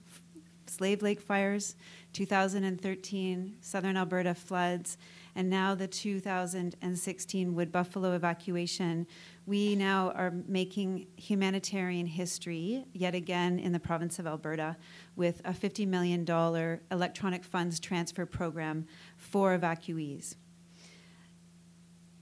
Slave 0.68 1.02
Lake 1.02 1.20
fires, 1.20 1.76
2013 2.14 3.56
Southern 3.60 3.98
Alberta 3.98 4.36
floods, 4.36 5.00
and 5.38 5.52
now 5.52 5.76
the 5.76 5.88
2016 5.88 7.54
Wood 7.54 7.72
Buffalo 7.72 8.14
evacuation, 8.14 9.06
we 9.46 9.76
now 9.76 10.10
are 10.16 10.34
making 10.48 11.06
humanitarian 11.16 12.08
history 12.08 12.86
yet 12.92 13.14
again 13.14 13.60
in 13.60 13.72
the 13.72 13.80
province 13.80 14.18
of 14.18 14.26
Alberta 14.26 14.76
with 15.16 15.40
a 15.46 15.52
$50 15.54 15.88
million 15.88 16.26
electronic 16.92 17.44
funds 17.44 17.80
transfer 17.80 18.26
program 18.26 18.88
for 19.16 19.56
evacuees. 19.56 20.38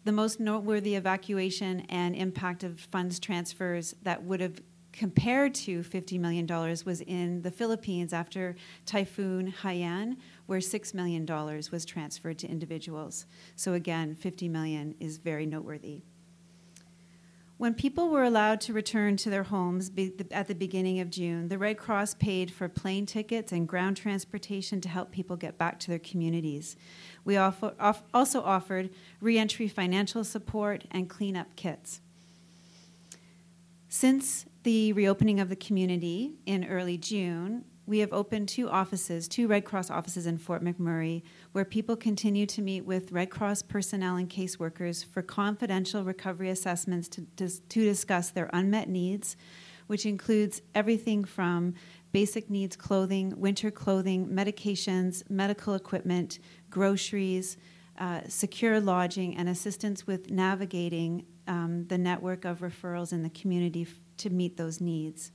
The 0.03 0.11
most 0.11 0.41
noteworthy 0.41 0.95
evacuation 0.95 1.85
and 1.87 2.17
impact 2.17 2.65
of 2.65 2.81
funds 2.81 3.17
transfers 3.21 3.95
that 4.03 4.23
would 4.23 4.41
have 4.41 4.59
compared 4.97 5.53
to 5.53 5.81
$50 5.81 6.19
million 6.19 6.47
was 6.85 7.01
in 7.01 7.41
the 7.41 7.51
Philippines 7.51 8.13
after 8.13 8.55
Typhoon 8.85 9.53
Haiyan, 9.61 10.17
where 10.45 10.59
$6 10.59 10.93
million 10.93 11.25
was 11.25 11.85
transferred 11.85 12.39
to 12.39 12.47
individuals. 12.47 13.25
So 13.55 13.73
again, 13.73 14.15
50 14.15 14.47
million 14.47 14.95
is 14.99 15.17
very 15.17 15.45
noteworthy. 15.45 16.03
When 17.57 17.73
people 17.73 18.09
were 18.09 18.23
allowed 18.23 18.59
to 18.61 18.73
return 18.73 19.15
to 19.17 19.29
their 19.29 19.43
homes 19.43 19.89
at 20.31 20.47
the 20.49 20.55
beginning 20.55 20.99
of 20.99 21.09
June, 21.09 21.47
the 21.47 21.57
Red 21.57 21.77
Cross 21.77 22.15
paid 22.15 22.51
for 22.51 22.67
plane 22.67 23.05
tickets 23.05 23.53
and 23.53 23.65
ground 23.65 23.95
transportation 23.95 24.81
to 24.81 24.89
help 24.89 25.11
people 25.11 25.37
get 25.37 25.57
back 25.57 25.79
to 25.79 25.87
their 25.87 25.99
communities. 25.99 26.75
We 27.23 27.37
also 27.37 27.73
offered 28.43 28.89
reentry 29.21 29.69
financial 29.69 30.25
support 30.25 30.83
and 30.91 31.09
cleanup 31.09 31.55
kits. 31.55 32.01
Since 33.87 34.45
the 34.65 34.91
reopening 34.93 35.39
of 35.39 35.47
the 35.47 35.55
community 35.55 36.33
in 36.47 36.65
early 36.65 36.97
June, 36.97 37.63
we 37.85 37.99
have 37.99 38.11
opened 38.11 38.49
two 38.49 38.67
offices, 38.67 39.27
two 39.27 39.47
Red 39.47 39.63
Cross 39.63 39.91
offices 39.91 40.25
in 40.25 40.39
Fort 40.39 40.63
McMurray, 40.63 41.21
where 41.51 41.63
people 41.63 41.95
continue 41.95 42.47
to 42.47 42.63
meet 42.63 42.81
with 42.81 43.11
Red 43.11 43.29
Cross 43.29 43.61
personnel 43.61 44.15
and 44.15 44.27
caseworkers 44.27 45.05
for 45.05 45.21
confidential 45.21 46.03
recovery 46.03 46.49
assessments 46.49 47.07
to, 47.09 47.27
to, 47.35 47.47
to 47.47 47.83
discuss 47.83 48.31
their 48.31 48.49
unmet 48.53 48.89
needs, 48.89 49.37
which 49.85 50.03
includes 50.07 50.63
everything 50.73 51.23
from 51.25 51.75
basic 52.11 52.49
needs 52.49 52.75
clothing, 52.75 53.39
winter 53.39 53.69
clothing, 53.69 54.27
medications, 54.29 55.29
medical 55.29 55.75
equipment, 55.75 56.39
groceries, 56.71 57.57
uh, 57.99 58.21
secure 58.27 58.79
lodging, 58.79 59.37
and 59.37 59.47
assistance 59.47 60.07
with 60.07 60.31
navigating 60.31 61.23
um, 61.47 61.85
the 61.85 61.99
network 61.99 62.45
of 62.45 62.61
referrals 62.61 63.13
in 63.13 63.21
the 63.21 63.29
community 63.29 63.83
f- 63.83 63.99
to 64.17 64.29
meet 64.29 64.57
those 64.57 64.81
needs. 64.81 65.31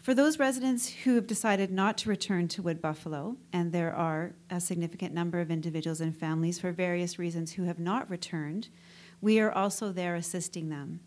For 0.00 0.14
those 0.14 0.38
residents 0.38 0.88
who 0.88 1.14
have 1.16 1.26
decided 1.26 1.70
not 1.70 1.98
to 1.98 2.08
return 2.08 2.48
to 2.48 2.62
Wood 2.62 2.80
Buffalo, 2.80 3.36
and 3.52 3.70
there 3.70 3.94
are 3.94 4.32
a 4.48 4.58
significant 4.58 5.12
number 5.12 5.40
of 5.40 5.50
individuals 5.50 6.00
and 6.00 6.16
families 6.16 6.58
for 6.58 6.72
various 6.72 7.18
reasons 7.18 7.52
who 7.52 7.64
have 7.64 7.78
not 7.78 8.08
returned, 8.08 8.70
we 9.20 9.38
are 9.40 9.52
also 9.52 9.92
there 9.92 10.14
assisting 10.14 10.70
them. 10.70 11.00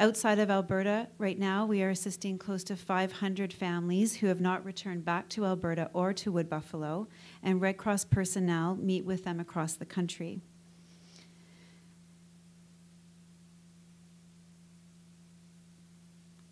Outside 0.00 0.38
of 0.38 0.48
Alberta, 0.48 1.08
right 1.18 1.36
now, 1.36 1.66
we 1.66 1.82
are 1.82 1.90
assisting 1.90 2.38
close 2.38 2.62
to 2.64 2.76
500 2.76 3.52
families 3.52 4.14
who 4.14 4.28
have 4.28 4.40
not 4.40 4.64
returned 4.64 5.04
back 5.04 5.28
to 5.30 5.44
Alberta 5.44 5.90
or 5.92 6.12
to 6.12 6.30
Wood 6.30 6.48
Buffalo, 6.48 7.08
and 7.42 7.60
Red 7.60 7.78
Cross 7.78 8.04
personnel 8.04 8.76
meet 8.76 9.04
with 9.04 9.24
them 9.24 9.40
across 9.40 9.74
the 9.74 9.84
country. 9.84 10.40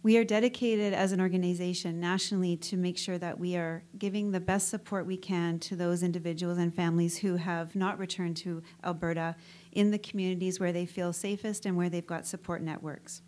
We 0.07 0.19
are 0.19 0.25
dedicated 0.25 0.95
as 0.95 1.11
an 1.11 1.21
organization 1.21 1.99
nationally 1.99 2.57
to 2.59 2.77
make 2.77 2.97
sure 2.97 3.19
that 3.19 3.41
we 3.41 3.57
are 3.57 3.83
giving 3.99 4.31
the 4.31 4.39
best 4.39 4.69
support 4.69 5.05
we 5.05 5.17
can 5.17 5.59
to 5.59 5.75
those 5.75 6.05
individuals 6.05 6.59
and 6.59 6.73
families 6.73 7.19
who 7.19 7.35
have 7.35 7.75
not 7.75 7.99
returned 7.99 8.37
to 8.37 8.63
Alberta 8.85 9.35
in 9.73 9.91
the 9.91 9.99
communities 9.99 10.61
where 10.61 10.71
they 10.71 10.87
feel 10.87 11.13
safest 11.13 11.67
and 11.67 11.77
where 11.77 11.89
they've 11.89 12.07
got 12.07 12.25
support 12.25 12.63
networks. 12.63 13.23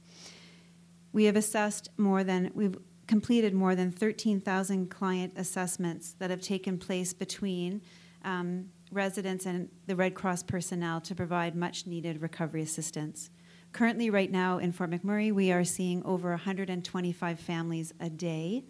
We 1.13 1.25
have 1.25 1.35
assessed 1.35 1.89
more 1.97 2.23
than, 2.23 2.53
we've 2.55 2.79
completed 3.09 3.55
more 3.55 3.75
than 3.75 3.91
13,000 3.91 4.89
client 4.89 5.33
assessments 5.35 6.15
that 6.21 6.31
have 6.31 6.43
taken 6.43 6.79
place 6.79 7.13
between 7.13 7.83
um, 8.25 8.67
residents 8.93 9.47
and 9.47 9.69
the 9.89 9.97
Red 9.97 10.15
Cross 10.15 10.45
personnel 10.45 11.01
to 11.01 11.17
provide 11.17 11.57
much 11.57 11.89
needed 11.89 12.23
recovery 12.23 12.63
assistance. 12.63 13.31
Currently, 13.73 14.11
right 14.11 14.31
now 14.31 14.59
in 14.59 14.73
Fort 14.73 14.91
McMurray, 14.91 15.33
we 15.33 15.53
are 15.53 15.63
seeing 15.63 16.03
over 16.05 16.31
125 16.31 17.39
families 17.39 17.93
a 18.01 18.09
day, 18.09 18.65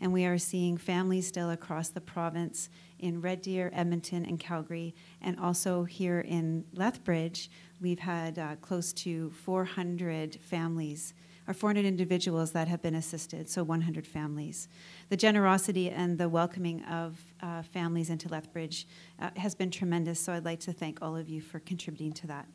and 0.00 0.12
we 0.12 0.24
are 0.24 0.38
seeing 0.38 0.76
families 0.76 1.26
still 1.26 1.50
across 1.50 1.88
the 1.88 2.00
province 2.00 2.68
in 2.98 3.20
Red 3.20 3.40
Deer, 3.40 3.70
Edmonton, 3.72 4.24
and 4.24 4.38
Calgary, 4.38 4.94
and 5.20 5.38
also 5.40 5.84
here 5.84 6.20
in 6.20 6.64
Lethbridge. 6.74 7.50
We've 7.80 7.98
had 7.98 8.38
uh, 8.38 8.56
close 8.56 8.92
to 8.94 9.30
400 9.30 10.38
families 10.42 11.14
or 11.48 11.54
400 11.54 11.84
individuals 11.84 12.52
that 12.52 12.68
have 12.68 12.82
been 12.82 12.94
assisted, 12.94 13.48
so 13.48 13.64
100 13.64 14.06
families. 14.06 14.68
The 15.08 15.16
generosity 15.16 15.90
and 15.90 16.16
the 16.18 16.28
welcoming 16.28 16.84
of 16.84 17.18
uh, 17.40 17.62
families 17.62 18.10
into 18.10 18.28
Lethbridge 18.28 18.86
uh, 19.18 19.30
has 19.36 19.54
been 19.54 19.70
tremendous, 19.70 20.20
so 20.20 20.32
I'd 20.32 20.44
like 20.44 20.60
to 20.60 20.72
thank 20.72 21.02
all 21.02 21.16
of 21.16 21.28
you 21.28 21.40
for 21.40 21.58
contributing 21.58 22.12
to 22.12 22.26
that. 22.28 22.46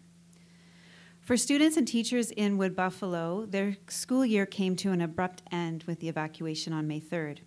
For 1.28 1.36
students 1.36 1.76
and 1.76 1.86
teachers 1.86 2.32
in 2.32 2.58
Wood 2.58 2.74
Buffalo, 2.74 3.46
their 3.46 3.76
school 3.90 4.26
year 4.26 4.46
came 4.46 4.78
to 4.78 4.94
an 4.94 5.02
abrupt 5.02 5.44
end 5.52 5.84
with 5.84 6.00
the 6.00 6.08
evacuation 6.08 6.72
on 6.72 6.88
May 6.88 7.02
3rd. 7.02 7.40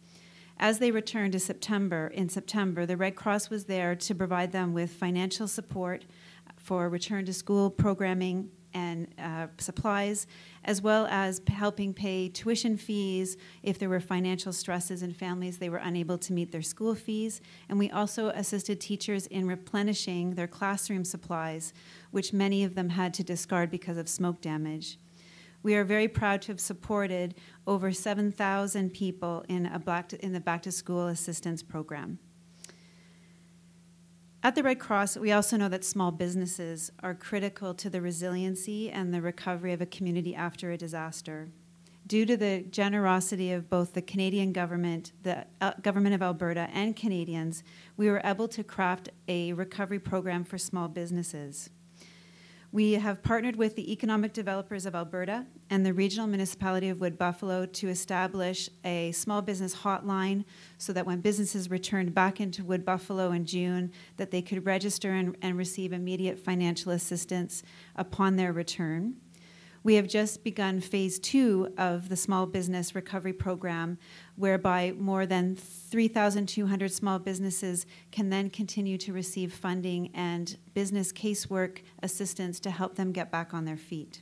As 0.59 0.81
they 0.81 0.91
returned 0.91 1.33
to 1.33 1.41
September, 1.41 2.09
in 2.09 2.29
September, 2.29 2.85
the 2.85 2.99
Red 2.99 3.17
Cross 3.17 3.49
was 3.49 3.65
there 3.65 3.95
to 3.95 4.15
provide 4.15 4.53
them 4.53 4.75
with 4.75 4.91
financial 4.91 5.49
support 5.49 6.05
for 6.59 6.91
return 6.91 7.25
to 7.25 7.33
school 7.33 7.71
programming 7.71 8.51
and 8.75 9.09
uh, 9.19 9.47
supplies, 9.59 10.27
as 10.65 10.83
well 10.83 11.07
as 11.07 11.41
helping 11.49 11.93
pay 11.93 12.29
tuition 12.29 12.77
fees 12.77 13.37
if 13.63 13.79
there 13.79 13.89
were 13.89 14.01
financial 14.01 14.53
stresses 14.53 15.03
in 15.03 15.13
families 15.13 15.59
they 15.59 15.69
were 15.69 15.79
unable 15.79 16.19
to 16.19 16.33
meet 16.33 16.53
their 16.53 16.63
school 16.63 16.95
fees. 16.95 17.41
And 17.69 17.79
we 17.79 17.91
also 17.91 18.29
assisted 18.29 18.81
teachers 18.81 19.27
in 19.27 19.47
replenishing 19.47 20.35
their 20.35 20.49
classroom 20.49 21.05
supplies, 21.05 21.73
which 22.11 22.33
many 22.33 22.65
of 22.65 22.75
them 22.75 22.91
had 22.91 23.15
to 23.15 23.25
discard 23.25 23.71
because 23.71 23.97
of 23.97 24.09
smoke 24.09 24.41
damage. 24.41 24.99
We 25.63 25.75
are 25.75 25.85
very 25.85 26.09
proud 26.09 26.41
to 26.43 26.53
have 26.53 26.61
supported 26.61 27.35
over 27.67 27.93
7,000 27.93 28.91
people 28.91 29.45
in, 29.49 29.67
a 29.67 29.79
black 29.79 30.13
in 30.15 30.33
the 30.33 30.41
Back 30.41 30.63
to 30.63 30.73
School 30.73 31.09
Assistance 31.09 31.63
Program. 31.63 32.19
At 34.43 34.55
the 34.55 34.63
Red 34.63 34.79
Cross, 34.81 35.19
we 35.19 35.33
also 35.33 35.59
know 35.59 35.69
that 35.69 35.85
small 35.85 36.11
businesses 36.11 36.91
are 37.03 37.15
critical 37.15 37.75
to 37.75 37.91
the 37.91 38.01
resiliency 38.01 38.91
and 38.91 39.13
the 39.13 39.21
recovery 39.21 39.75
of 39.75 39.83
a 39.83 39.87
community 39.87 40.35
after 40.35 40.71
a 40.71 40.79
disaster. 40.79 41.51
Due 42.07 42.25
to 42.25 42.39
the 42.39 42.65
generosity 42.71 43.53
of 43.53 43.69
both 43.69 43.93
the 43.93 44.01
Canadian 44.01 44.55
government, 44.55 45.13
the 45.25 45.45
uh, 45.61 45.73
government 45.83 46.15
of 46.15 46.23
Alberta, 46.23 46.71
and 46.73 46.97
Canadians, 46.97 47.63
we 47.99 48.09
were 48.09 48.23
able 48.25 48.49
to 48.49 48.65
craft 48.65 49.11
a 49.29 49.53
recovery 49.53 49.99
program 49.99 50.43
for 50.43 50.57
small 50.57 50.89
businesses. 50.89 51.69
We 52.73 52.93
have 52.93 53.25
partnered 53.25 53.57
with 53.57 53.75
the 53.75 53.91
Economic 53.91 54.33
Developers 54.33 54.87
of 54.87 54.95
Alberta 54.95 55.45
and 55.71 55.85
the 55.85 55.93
Regional 55.93 56.29
Municipality 56.29 56.89
of 56.89 57.01
Wood 57.01 57.19
Buffalo 57.19 57.67
to 57.67 57.89
establish 57.89 58.71
a 58.85 59.11
small 59.11 59.43
business 59.43 59.75
hotline 59.75 60.45
so 60.79 60.93
that 60.93 61.05
when 61.05 61.21
businesses 61.21 61.69
returned 61.69 62.15
back 62.15 62.41
into 62.41 62.63
Wood 62.63 62.85
Buffalo 62.85 63.33
in 63.33 63.45
June 63.45 63.91
that 64.19 64.31
they 64.31 64.41
could 64.41 64.65
register 64.65 65.11
and, 65.11 65.37
and 65.43 65.59
receive 65.59 65.93
immediate 65.93 66.39
financial 66.39 66.93
assistance 66.93 67.65
upon 67.97 68.37
their 68.37 68.53
return. 68.53 69.17
We 69.83 69.95
have 69.95 70.07
just 70.07 70.45
begun 70.45 70.81
phase 70.81 71.19
two 71.19 71.73
of 71.79 72.11
the 72.11 72.17
Small 72.17 72.45
Business 72.45 72.95
Recovery 72.95 73.33
Program, 73.33 73.97
whereby 74.37 74.93
more 74.99 75.25
than 75.25 75.57
3,200 75.57 76.93
small 76.93 77.19
businesses 77.19 77.87
can 78.13 78.29
then 78.29 78.51
continue 78.51 78.99
to 78.99 79.15
receive 79.15 79.55
funding 79.55 80.11
and 80.13 80.59
business 80.75 81.13
casework 81.13 81.79
assistance 82.03 82.61
to 82.61 82.71
help 82.71 82.97
them 82.97 83.11
get 83.11 83.31
back 83.31 83.55
on 83.55 83.65
their 83.65 83.79
feet. 83.79 84.21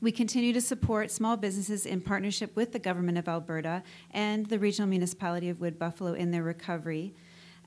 We 0.00 0.12
continue 0.12 0.52
to 0.52 0.60
support 0.60 1.10
small 1.10 1.38
businesses 1.38 1.86
in 1.86 2.02
partnership 2.02 2.54
with 2.54 2.72
the 2.72 2.78
Government 2.78 3.16
of 3.16 3.28
Alberta 3.28 3.82
and 4.10 4.44
the 4.46 4.58
Regional 4.58 4.90
Municipality 4.90 5.48
of 5.48 5.58
Wood 5.58 5.78
Buffalo 5.78 6.12
in 6.12 6.32
their 6.32 6.44
recovery. 6.44 7.14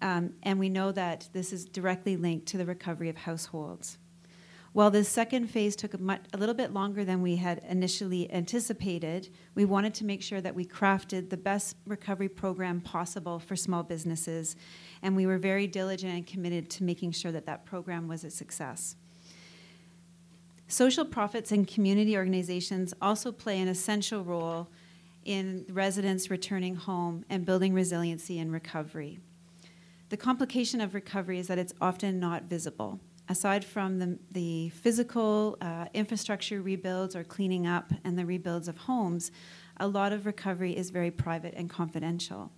Um, 0.01 0.33
and 0.43 0.59
we 0.59 0.69
know 0.69 0.91
that 0.91 1.27
this 1.33 1.51
is 1.51 1.65
directly 1.65 2.17
linked 2.17 2.45
to 2.47 2.57
the 2.57 2.65
recovery 2.65 3.09
of 3.09 3.17
households. 3.17 3.97
While 4.73 4.89
this 4.89 5.09
second 5.09 5.47
phase 5.47 5.75
took 5.75 5.93
a, 5.93 5.97
much, 5.97 6.21
a 6.33 6.37
little 6.37 6.55
bit 6.55 6.71
longer 6.71 7.03
than 7.03 7.21
we 7.21 7.35
had 7.35 7.61
initially 7.67 8.31
anticipated, 8.31 9.27
we 9.53 9.65
wanted 9.65 9.93
to 9.95 10.05
make 10.05 10.21
sure 10.21 10.39
that 10.39 10.55
we 10.55 10.63
crafted 10.65 11.29
the 11.29 11.35
best 11.35 11.75
recovery 11.85 12.29
program 12.29 12.79
possible 12.79 13.37
for 13.37 13.57
small 13.57 13.83
businesses, 13.83 14.55
and 15.01 15.13
we 15.13 15.25
were 15.25 15.37
very 15.37 15.67
diligent 15.67 16.13
and 16.13 16.25
committed 16.25 16.69
to 16.69 16.85
making 16.85 17.11
sure 17.11 17.33
that 17.33 17.45
that 17.47 17.65
program 17.65 18.07
was 18.07 18.23
a 18.23 18.29
success. 18.29 18.95
Social 20.69 21.03
profits 21.03 21.51
and 21.51 21.67
community 21.67 22.15
organizations 22.15 22.93
also 23.01 23.33
play 23.33 23.59
an 23.59 23.67
essential 23.67 24.23
role 24.23 24.69
in 25.25 25.65
residents 25.69 26.29
returning 26.29 26.75
home 26.75 27.25
and 27.29 27.45
building 27.45 27.73
resiliency 27.73 28.39
and 28.39 28.53
recovery. 28.53 29.19
The 30.07 30.15
complication 30.15 30.79
of 30.79 30.93
recovery 30.93 31.39
is 31.39 31.47
that 31.47 31.57
it's 31.57 31.73
often 31.81 32.21
not 32.21 32.43
visible 32.43 33.01
aside 33.31 33.63
from 33.63 33.97
the, 33.97 34.19
the 34.31 34.69
physical 34.69 35.57
uh, 35.61 35.85
infrastructure 35.93 36.61
rebuilds 36.61 37.15
or 37.15 37.23
cleaning 37.23 37.65
up 37.65 37.93
and 38.03 38.19
the 38.19 38.25
rebuilds 38.25 38.67
of 38.67 38.77
homes, 38.77 39.31
a 39.77 39.87
lot 39.87 40.11
of 40.11 40.25
recovery 40.25 40.75
is 40.75 40.89
very 40.89 41.09
private 41.09 41.53
and 41.55 41.69
confidential. 41.69 42.51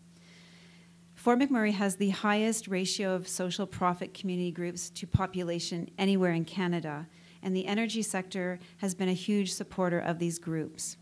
Fort 1.13 1.37
McMurray 1.39 1.73
has 1.73 1.95
the 1.95 2.09
highest 2.09 2.67
ratio 2.67 3.13
of 3.13 3.27
social 3.27 3.67
profit 3.67 4.15
community 4.15 4.51
groups 4.51 4.89
to 4.89 5.05
population 5.05 5.89
anywhere 5.99 6.31
in 6.31 6.43
Canada, 6.43 7.07
and 7.43 7.55
the 7.55 7.67
energy 7.67 8.01
sector 8.01 8.57
has 8.77 8.95
been 8.95 9.09
a 9.09 9.13
huge 9.13 9.53
supporter 9.53 9.99
of 9.99 10.17
these 10.17 10.39
groups. 10.39 10.97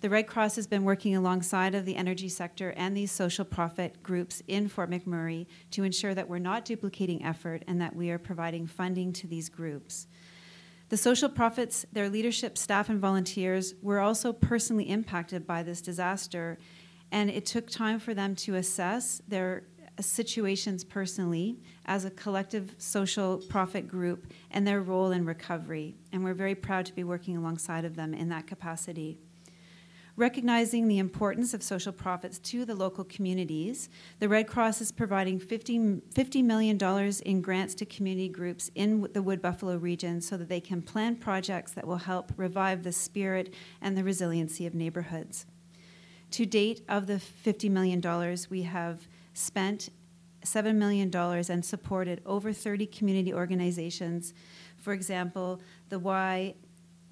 The 0.00 0.08
Red 0.08 0.26
Cross 0.26 0.56
has 0.56 0.66
been 0.66 0.84
working 0.84 1.14
alongside 1.14 1.74
of 1.74 1.84
the 1.84 1.96
energy 1.96 2.30
sector 2.30 2.72
and 2.74 2.96
these 2.96 3.12
social 3.12 3.44
profit 3.44 4.02
groups 4.02 4.42
in 4.48 4.66
Fort 4.66 4.90
McMurray 4.90 5.46
to 5.72 5.84
ensure 5.84 6.14
that 6.14 6.26
we're 6.26 6.38
not 6.38 6.64
duplicating 6.64 7.22
effort 7.22 7.64
and 7.68 7.82
that 7.82 7.94
we 7.94 8.10
are 8.10 8.18
providing 8.18 8.66
funding 8.66 9.12
to 9.12 9.26
these 9.26 9.50
groups. 9.50 10.06
The 10.88 10.96
social 10.96 11.28
profits, 11.28 11.84
their 11.92 12.08
leadership, 12.08 12.56
staff, 12.56 12.88
and 12.88 12.98
volunteers 12.98 13.74
were 13.82 14.00
also 14.00 14.32
personally 14.32 14.88
impacted 14.88 15.46
by 15.46 15.62
this 15.62 15.82
disaster, 15.82 16.56
and 17.12 17.28
it 17.28 17.44
took 17.44 17.68
time 17.68 17.98
for 17.98 18.14
them 18.14 18.34
to 18.36 18.54
assess 18.54 19.20
their 19.28 19.64
situations 20.00 20.82
personally 20.82 21.58
as 21.84 22.06
a 22.06 22.10
collective 22.10 22.74
social 22.78 23.36
profit 23.50 23.86
group 23.86 24.32
and 24.50 24.66
their 24.66 24.80
role 24.80 25.10
in 25.10 25.26
recovery. 25.26 25.94
And 26.10 26.24
we're 26.24 26.32
very 26.32 26.54
proud 26.54 26.86
to 26.86 26.94
be 26.94 27.04
working 27.04 27.36
alongside 27.36 27.84
of 27.84 27.96
them 27.96 28.14
in 28.14 28.30
that 28.30 28.46
capacity. 28.46 29.18
Recognizing 30.20 30.86
the 30.86 30.98
importance 30.98 31.54
of 31.54 31.62
social 31.62 31.94
profits 31.94 32.38
to 32.40 32.66
the 32.66 32.74
local 32.74 33.04
communities, 33.04 33.88
the 34.18 34.28
Red 34.28 34.48
Cross 34.48 34.82
is 34.82 34.92
providing 34.92 35.40
$50, 35.40 36.02
$50 36.12 36.44
million 36.44 36.78
in 37.24 37.40
grants 37.40 37.74
to 37.76 37.86
community 37.86 38.28
groups 38.28 38.70
in 38.74 39.08
the 39.14 39.22
Wood 39.22 39.40
Buffalo 39.40 39.78
region 39.78 40.20
so 40.20 40.36
that 40.36 40.50
they 40.50 40.60
can 40.60 40.82
plan 40.82 41.16
projects 41.16 41.72
that 41.72 41.86
will 41.86 41.96
help 41.96 42.32
revive 42.36 42.82
the 42.82 42.92
spirit 42.92 43.54
and 43.80 43.96
the 43.96 44.04
resiliency 44.04 44.66
of 44.66 44.74
neighborhoods. 44.74 45.46
To 46.32 46.44
date, 46.44 46.82
of 46.86 47.06
the 47.06 47.14
$50 47.14 47.70
million, 47.70 48.36
we 48.50 48.64
have 48.64 49.08
spent 49.32 49.88
$7 50.44 50.74
million 50.74 51.10
and 51.16 51.64
supported 51.64 52.20
over 52.26 52.52
30 52.52 52.84
community 52.88 53.32
organizations. 53.32 54.34
For 54.76 54.92
example, 54.92 55.62
the 55.88 55.98
Y 55.98 56.56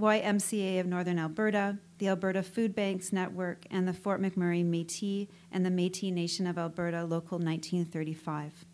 YMCA 0.01 0.79
of 0.79 0.87
Northern 0.87 1.19
Alberta, 1.19 1.79
the 1.99 2.07
Alberta 2.07 2.45
Food 2.45 2.73
Banks 2.73 3.13
Network, 3.13 3.67
and 3.69 3.89
the 3.89 3.93
Fort 3.93 4.23
McMurray 4.23 4.65
Métis 4.65 5.27
and 5.51 5.67
the 5.67 5.71
Métis 5.71 6.13
Nation 6.13 6.47
of 6.47 6.57
Alberta 6.57 7.01
Local 7.03 7.39
1935. 7.39 8.65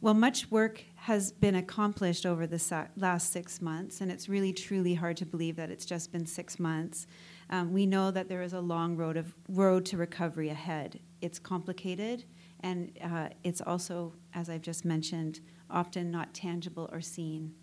While 0.00 0.14
much 0.14 0.50
work 0.50 0.82
has 0.96 1.30
been 1.30 1.54
accomplished 1.54 2.24
over 2.24 2.46
the 2.46 2.88
last 2.96 3.32
six 3.32 3.60
months, 3.60 4.00
and 4.00 4.10
it's 4.10 4.30
really 4.30 4.54
truly 4.54 4.94
hard 4.94 5.18
to 5.18 5.26
believe 5.26 5.56
that 5.56 5.70
it's 5.70 5.84
just 5.84 6.10
been 6.10 6.24
six 6.24 6.58
months. 6.58 7.06
Um, 7.50 7.74
we 7.74 7.84
know 7.84 8.10
that 8.10 8.30
there 8.30 8.42
is 8.42 8.54
a 8.54 8.60
long 8.60 8.96
road 8.96 9.18
of 9.18 9.34
road 9.50 9.84
to 9.86 9.98
recovery 9.98 10.48
ahead. 10.48 11.00
It's 11.20 11.38
complicated, 11.38 12.24
and 12.60 12.98
uh, 13.04 13.28
it's 13.44 13.60
also, 13.60 14.14
as 14.32 14.48
I've 14.48 14.62
just 14.62 14.86
mentioned, 14.86 15.40
often 15.70 16.10
not 16.10 16.32
tangible 16.32 16.88
or 16.90 17.02
seen 17.02 17.54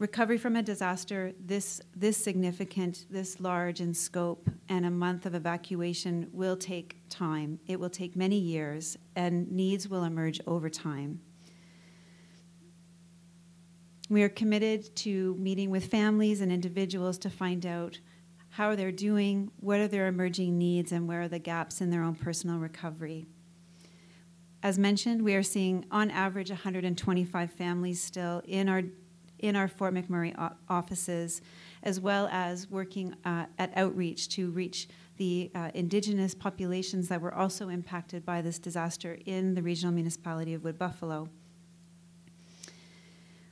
recovery 0.00 0.38
from 0.38 0.56
a 0.56 0.62
disaster 0.62 1.34
this 1.38 1.78
this 1.94 2.16
significant 2.16 3.04
this 3.10 3.38
large 3.38 3.82
in 3.82 3.92
scope 3.92 4.48
and 4.70 4.86
a 4.86 4.90
month 4.90 5.26
of 5.26 5.34
evacuation 5.34 6.26
will 6.32 6.56
take 6.56 6.96
time. 7.10 7.60
It 7.66 7.78
will 7.78 7.90
take 7.90 8.16
many 8.16 8.38
years 8.38 8.96
and 9.14 9.52
needs 9.52 9.88
will 9.88 10.04
emerge 10.04 10.40
over 10.46 10.70
time. 10.70 11.20
We 14.08 14.22
are 14.22 14.30
committed 14.30 14.96
to 14.96 15.36
meeting 15.38 15.68
with 15.68 15.84
families 15.84 16.40
and 16.40 16.50
individuals 16.50 17.18
to 17.18 17.30
find 17.30 17.66
out 17.66 18.00
how 18.48 18.74
they're 18.74 18.90
doing 18.90 19.50
what 19.60 19.80
are 19.80 19.86
their 19.86 20.06
emerging 20.06 20.56
needs 20.56 20.92
and 20.92 21.06
where 21.06 21.22
are 21.22 21.28
the 21.28 21.38
gaps 21.38 21.82
in 21.82 21.90
their 21.90 22.02
own 22.02 22.14
personal 22.14 22.58
recovery. 22.58 23.26
As 24.62 24.78
mentioned, 24.78 25.22
we 25.22 25.34
are 25.34 25.42
seeing 25.42 25.84
on 25.90 26.10
average 26.10 26.50
125 26.50 27.50
families 27.52 28.02
still 28.02 28.42
in 28.46 28.68
our 28.68 28.82
in 29.40 29.56
our 29.56 29.68
Fort 29.68 29.94
McMurray 29.94 30.34
offices, 30.68 31.42
as 31.82 32.00
well 32.00 32.28
as 32.30 32.70
working 32.70 33.14
uh, 33.24 33.46
at 33.58 33.72
outreach 33.76 34.28
to 34.30 34.50
reach 34.50 34.88
the 35.16 35.50
uh, 35.54 35.70
indigenous 35.74 36.34
populations 36.34 37.08
that 37.08 37.20
were 37.20 37.34
also 37.34 37.68
impacted 37.68 38.24
by 38.24 38.40
this 38.40 38.58
disaster 38.58 39.18
in 39.26 39.54
the 39.54 39.62
regional 39.62 39.92
municipality 39.92 40.54
of 40.54 40.64
Wood 40.64 40.78
Buffalo. 40.78 41.28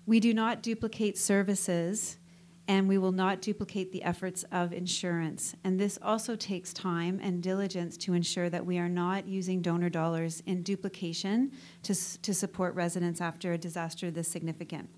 We 0.07 0.20
do 0.20 0.33
not 0.33 0.62
duplicate 0.62 1.18
services 1.18 2.16
and 2.68 2.87
we 2.87 2.98
will 2.98 3.12
not 3.12 3.40
duplicate 3.40 3.92
the 3.92 4.03
efforts 4.03 4.44
of 4.53 4.74
insurance. 4.74 5.55
And 5.64 5.81
this 5.81 5.98
also 6.03 6.37
takes 6.37 6.74
time 6.74 7.18
and 7.22 7.42
diligence 7.42 7.96
to 7.98 8.12
ensure 8.12 8.51
that 8.51 8.64
we 8.64 8.79
are 8.79 8.90
not 8.90 9.27
using 9.27 9.62
donor 9.62 9.88
dollars 9.88 10.42
in 10.44 10.62
duplication 10.62 11.53
to, 11.83 11.94
to 12.20 12.35
support 12.35 12.74
residents 12.74 13.22
after 13.22 13.55
a 13.55 13.59
disaster 13.59 14.11
this 14.11 14.29
significant. 14.29 14.90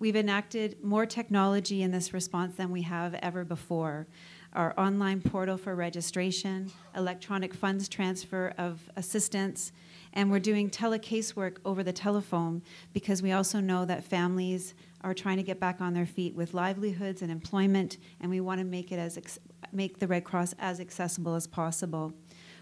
We've 0.00 0.14
enacted 0.14 0.82
more 0.84 1.06
technology 1.06 1.82
in 1.82 1.90
this 1.90 2.12
response 2.14 2.54
than 2.54 2.70
we 2.70 2.82
have 2.82 3.14
ever 3.14 3.44
before. 3.44 4.06
Our 4.52 4.72
online 4.78 5.20
portal 5.20 5.58
for 5.58 5.74
registration, 5.74 6.70
electronic 6.94 7.52
funds 7.52 7.88
transfer 7.88 8.54
of 8.58 8.80
assistance, 8.94 9.72
and 10.12 10.30
we're 10.30 10.38
doing 10.38 10.70
telecasework 10.70 11.56
over 11.64 11.82
the 11.82 11.92
telephone 11.92 12.62
because 12.92 13.22
we 13.22 13.32
also 13.32 13.58
know 13.58 13.84
that 13.86 14.04
families 14.04 14.74
are 15.02 15.14
trying 15.14 15.36
to 15.36 15.42
get 15.42 15.58
back 15.58 15.80
on 15.80 15.94
their 15.94 16.06
feet 16.06 16.34
with 16.34 16.54
livelihoods 16.54 17.20
and 17.20 17.30
employment, 17.30 17.98
and 18.20 18.30
we 18.30 18.40
want 18.40 18.60
to 18.60 18.64
make 18.64 18.92
it 18.92 18.98
as 18.98 19.38
make 19.72 19.98
the 19.98 20.06
Red 20.06 20.24
Cross 20.24 20.54
as 20.60 20.80
accessible 20.80 21.34
as 21.34 21.46
possible. 21.46 22.12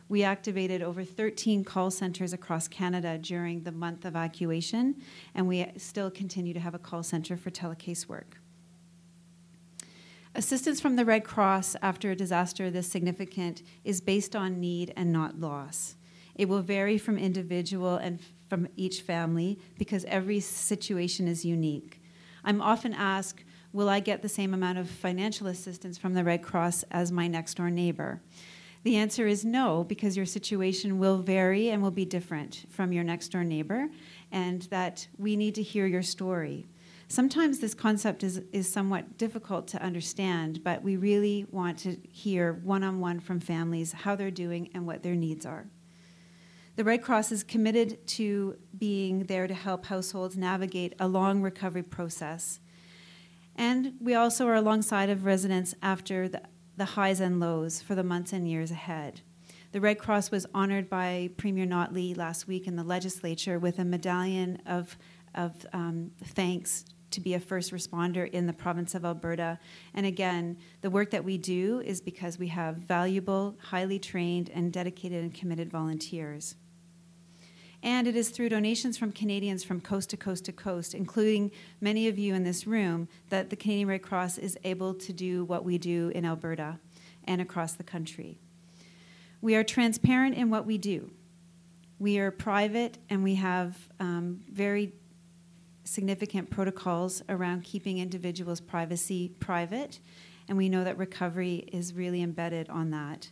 We 0.09 0.23
activated 0.23 0.83
over 0.83 1.05
13 1.05 1.65
call 1.65 1.91
centers 1.91 2.33
across 2.33 2.69
Canada 2.69 3.19
during 3.19 3.65
the 3.65 3.73
month 3.73 4.05
of 4.05 4.13
evacuation, 4.13 5.03
and 5.35 5.49
we 5.49 5.67
still 5.77 6.11
continue 6.11 6.55
to 6.55 6.61
have 6.61 6.75
a 6.75 6.79
call 6.79 7.03
center 7.03 7.37
for 7.37 7.51
telecase 7.51 8.09
work. 8.09 8.39
Assistance 10.35 10.81
from 10.81 10.97
the 10.97 11.05
Red 11.05 11.25
Cross 11.25 11.77
after 11.83 12.11
a 12.11 12.17
disaster 12.17 12.71
this 12.71 12.87
significant 12.87 13.63
is 13.85 14.01
based 14.01 14.37
on 14.37 14.61
need 14.61 14.93
and 14.97 15.13
not 15.13 15.41
loss. 15.41 15.97
It 16.35 16.49
will 16.49 16.61
vary 16.61 16.99
from 16.99 17.19
individual 17.19 17.97
and 17.97 18.21
from 18.49 18.69
each 18.77 19.01
family 19.01 19.59
because 19.79 20.05
every 20.05 20.41
situation 20.41 21.27
is 21.27 21.45
unique. 21.45 22.03
I'm 22.45 22.61
often 22.61 22.93
asked, 22.93 23.45
Will 23.73 23.89
I 23.89 24.01
get 24.01 24.23
the 24.23 24.29
same 24.29 24.55
amount 24.55 24.79
of 24.79 24.89
financial 24.89 25.49
assistance 25.49 25.99
from 25.99 26.15
the 26.15 26.25
Red 26.25 26.43
Cross 26.43 26.85
as 26.91 27.11
my 27.13 27.29
next 27.29 27.55
door 27.55 27.71
neighbor? 27.71 28.23
The 28.87 28.99
answer 28.99 29.27
is 29.27 29.45
no, 29.45 29.83
because 29.83 30.17
your 30.17 30.27
situation 30.27 31.01
will 31.01 31.19
vary 31.19 31.71
and 31.71 31.83
will 31.83 31.91
be 31.91 32.05
different 32.05 32.67
from 32.71 32.93
your 32.93 33.03
next 33.03 33.31
door 33.31 33.43
neighbor, 33.43 33.89
and 34.31 34.63
that 34.71 35.09
we 35.19 35.35
need 35.35 35.57
to 35.57 35.63
hear 35.65 35.89
your 35.89 36.05
story. 36.05 36.69
Sometimes 37.09 37.59
this 37.59 37.75
concept 37.75 38.23
is, 38.23 38.43
is 38.53 38.73
somewhat 38.73 39.19
difficult 39.19 39.67
to 39.67 39.83
understand, 39.83 40.63
but 40.63 40.85
we 40.85 40.97
really 40.97 41.47
want 41.51 41.81
to 41.81 41.97
hear 42.13 42.53
one 42.63 42.85
on 42.85 43.01
one 43.01 43.19
from 43.19 43.41
families 43.41 43.91
how 43.91 44.15
they're 44.15 44.31
doing 44.31 44.71
and 44.73 44.87
what 44.87 45.03
their 45.03 45.17
needs 45.17 45.45
are. 45.45 45.67
The 46.77 46.85
Red 46.85 47.03
Cross 47.03 47.33
is 47.33 47.43
committed 47.43 48.07
to 48.07 48.57
being 48.79 49.25
there 49.25 49.49
to 49.49 49.55
help 49.55 49.87
households 49.87 50.37
navigate 50.37 50.95
a 51.01 51.09
long 51.09 51.43
recovery 51.43 51.83
process. 51.83 52.61
And 53.57 53.95
we 54.01 54.15
also 54.15 54.47
are 54.47 54.55
alongside 54.55 55.11
of 55.11 55.25
residents 55.25 55.75
after 55.83 56.29
the 56.29 56.43
the 56.77 56.85
highs 56.85 57.21
and 57.21 57.41
lows 57.41 57.81
for 57.83 57.95
the 57.95 58.05
months 58.05 58.33
and 58.33 58.49
years 58.49 58.71
ahead. 58.71 59.21
The 59.73 59.81
Red 59.81 59.99
Cross 59.99 60.31
was 60.31 60.47
honored 60.55 60.89
by 60.89 61.31
Premier 61.37 61.67
Notley 61.67 62.17
last 62.17 62.47
week 62.47 62.67
in 62.67 62.77
the 62.77 62.85
legislature 62.85 63.59
with 63.59 63.79
a 63.79 63.85
medallion 63.85 64.61
of, 64.67 64.97
of 65.35 65.67
um, 65.73 66.13
thanks 66.25 66.85
to 67.11 67.21
be 67.21 67.35
a 67.35 67.41
first 67.41 67.73
responder 67.73 68.29
in 68.31 68.47
the 68.47 68.53
province 68.53 68.95
of 68.95 69.05
Alberta. 69.05 69.59
And 69.95 70.07
again, 70.07 70.59
the 70.83 70.91
work 70.91 71.11
that 71.11 71.25
we 71.25 71.39
do 71.39 71.81
is 71.81 72.01
because 72.01 72.39
we 72.39 72.49
have 72.49 72.77
valuable, 72.77 73.57
highly 73.61 73.99
trained, 73.99 74.51
and 74.51 74.73
dedicated 74.73 75.23
and 75.23 75.33
committed 75.33 75.71
volunteers. 75.71 76.57
And 77.87 78.09
it 78.09 78.17
is 78.17 78.31
through 78.31 78.49
donations 78.49 78.99
from 78.99 79.13
Canadians 79.13 79.63
from 79.63 79.81
coast 79.81 80.11
to 80.11 80.17
coast 80.17 80.47
to 80.47 80.53
coast, 80.53 80.93
including 80.93 81.53
many 81.81 82.09
of 82.09 82.19
you 82.19 82.35
in 82.35 82.43
this 82.43 82.67
room, 82.67 83.07
that 83.29 83.49
the 83.49 83.55
Canadian 83.55 83.87
Red 83.87 84.03
Cross 84.03 84.39
is 84.39 84.59
able 84.65 84.93
to 84.95 85.13
do 85.13 85.45
what 85.45 85.65
we 85.65 85.79
do 85.79 86.11
in 86.13 86.25
Alberta 86.25 86.81
and 87.29 87.41
across 87.41 87.75
the 87.75 87.85
country. 87.85 88.41
We 89.41 89.55
are 89.55 89.63
transparent 89.63 90.35
in 90.35 90.51
what 90.51 90.67
we 90.67 90.79
do. 90.79 91.13
We 92.01 92.19
are 92.19 92.33
private 92.33 92.99
and 93.09 93.23
we 93.23 93.37
have 93.37 93.77
um, 94.01 94.41
very 94.51 94.93
significant 95.85 96.51
protocols 96.51 97.23
around 97.29 97.63
keeping 97.63 97.99
individuals' 97.99 98.61
privacy 98.61 99.29
private, 99.39 100.01
and 100.49 100.59
we 100.59 100.69
know 100.69 100.83
that 100.83 100.99
recovery 100.99 101.69
is 101.73 101.95
really 101.95 102.21
embedded 102.21 102.69
on 102.69 102.91
that. 102.91 103.31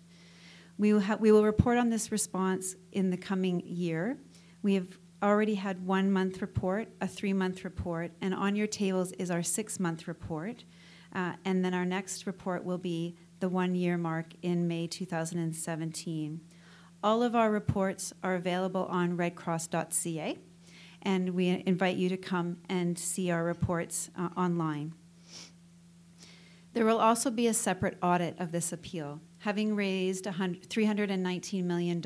We 0.78 0.92
will, 0.92 1.00
ha- 1.00 1.18
we 1.18 1.32
will 1.32 1.44
report 1.44 1.76
on 1.76 1.90
this 1.90 2.12
response 2.12 2.76
in 2.92 3.10
the 3.10 3.16
coming 3.16 3.60
year. 3.66 4.16
We 4.64 4.74
have 4.76 4.98
already 5.22 5.56
had 5.56 5.86
one 5.86 6.10
month 6.10 6.40
report, 6.40 6.88
a 7.02 7.06
three 7.06 7.34
month 7.34 7.64
report, 7.64 8.12
and 8.22 8.34
on 8.34 8.56
your 8.56 8.66
tables 8.66 9.12
is 9.12 9.30
our 9.30 9.42
six 9.42 9.78
month 9.78 10.08
report. 10.08 10.64
Uh, 11.14 11.34
and 11.44 11.62
then 11.62 11.74
our 11.74 11.84
next 11.84 12.26
report 12.26 12.64
will 12.64 12.78
be 12.78 13.14
the 13.40 13.50
one 13.50 13.74
year 13.74 13.98
mark 13.98 14.32
in 14.40 14.66
May 14.66 14.86
2017. 14.86 16.40
All 17.02 17.22
of 17.22 17.36
our 17.36 17.50
reports 17.50 18.14
are 18.22 18.36
available 18.36 18.86
on 18.86 19.18
redcross.ca, 19.18 20.38
and 21.02 21.30
we 21.34 21.62
invite 21.66 21.96
you 21.96 22.08
to 22.08 22.16
come 22.16 22.56
and 22.70 22.98
see 22.98 23.30
our 23.30 23.44
reports 23.44 24.08
uh, 24.18 24.30
online. 24.34 24.94
There 26.72 26.86
will 26.86 27.00
also 27.00 27.30
be 27.30 27.48
a 27.48 27.54
separate 27.54 27.98
audit 28.02 28.40
of 28.40 28.50
this 28.50 28.72
appeal. 28.72 29.20
Having 29.44 29.76
raised 29.76 30.24
$319 30.24 31.64
million, 31.64 31.98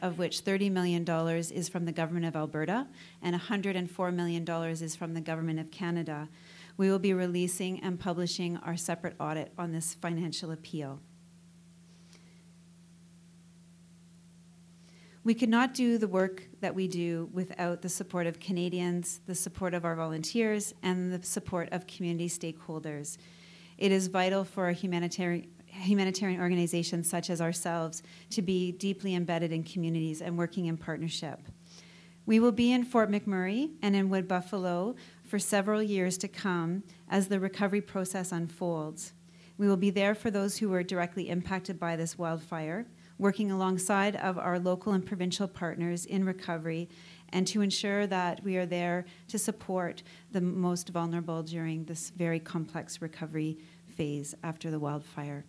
of 0.00 0.18
which 0.18 0.42
$30 0.42 0.72
million 0.72 1.06
is 1.52 1.68
from 1.68 1.84
the 1.84 1.92
Government 1.92 2.24
of 2.24 2.34
Alberta 2.34 2.86
and 3.20 3.38
$104 3.38 4.14
million 4.14 4.50
is 4.70 4.96
from 4.96 5.12
the 5.12 5.20
Government 5.20 5.60
of 5.60 5.70
Canada, 5.70 6.30
we 6.78 6.90
will 6.90 6.98
be 6.98 7.12
releasing 7.12 7.78
and 7.80 8.00
publishing 8.00 8.56
our 8.64 8.74
separate 8.74 9.16
audit 9.20 9.52
on 9.58 9.70
this 9.70 9.92
financial 9.92 10.50
appeal. 10.50 10.98
We 15.24 15.34
could 15.34 15.50
not 15.50 15.74
do 15.74 15.98
the 15.98 16.08
work 16.08 16.44
that 16.62 16.74
we 16.74 16.88
do 16.88 17.28
without 17.34 17.82
the 17.82 17.90
support 17.90 18.26
of 18.26 18.40
Canadians, 18.40 19.20
the 19.26 19.34
support 19.34 19.74
of 19.74 19.84
our 19.84 19.94
volunteers, 19.94 20.72
and 20.82 21.12
the 21.12 21.22
support 21.22 21.68
of 21.70 21.86
community 21.86 22.30
stakeholders. 22.30 23.18
It 23.76 23.92
is 23.92 24.06
vital 24.06 24.42
for 24.42 24.70
a 24.70 24.72
humanitarian, 24.72 25.48
humanitarian 25.78 26.40
organizations 26.40 27.08
such 27.08 27.30
as 27.30 27.40
ourselves 27.40 28.02
to 28.30 28.42
be 28.42 28.72
deeply 28.72 29.14
embedded 29.14 29.52
in 29.52 29.62
communities 29.64 30.20
and 30.20 30.36
working 30.36 30.66
in 30.66 30.76
partnership. 30.76 31.40
We 32.26 32.40
will 32.40 32.52
be 32.52 32.72
in 32.72 32.84
Fort 32.84 33.10
McMurray 33.10 33.70
and 33.80 33.96
in 33.96 34.10
Wood 34.10 34.28
Buffalo 34.28 34.96
for 35.24 35.38
several 35.38 35.82
years 35.82 36.18
to 36.18 36.28
come 36.28 36.82
as 37.08 37.28
the 37.28 37.40
recovery 37.40 37.80
process 37.80 38.32
unfolds. 38.32 39.14
We 39.56 39.66
will 39.66 39.78
be 39.78 39.90
there 39.90 40.14
for 40.14 40.30
those 40.30 40.58
who 40.58 40.68
were 40.68 40.82
directly 40.82 41.28
impacted 41.30 41.80
by 41.80 41.96
this 41.96 42.18
wildfire, 42.18 42.86
working 43.18 43.50
alongside 43.50 44.14
of 44.16 44.38
our 44.38 44.58
local 44.58 44.92
and 44.92 45.04
provincial 45.04 45.48
partners 45.48 46.04
in 46.04 46.24
recovery 46.24 46.88
and 47.30 47.46
to 47.46 47.60
ensure 47.60 48.06
that 48.06 48.42
we 48.44 48.56
are 48.56 48.66
there 48.66 49.04
to 49.28 49.38
support 49.38 50.02
the 50.30 50.40
most 50.40 50.90
vulnerable 50.90 51.42
during 51.42 51.84
this 51.84 52.10
very 52.10 52.40
complex 52.40 53.02
recovery 53.02 53.58
phase 53.86 54.34
after 54.42 54.70
the 54.70 54.78
wildfire. 54.78 55.44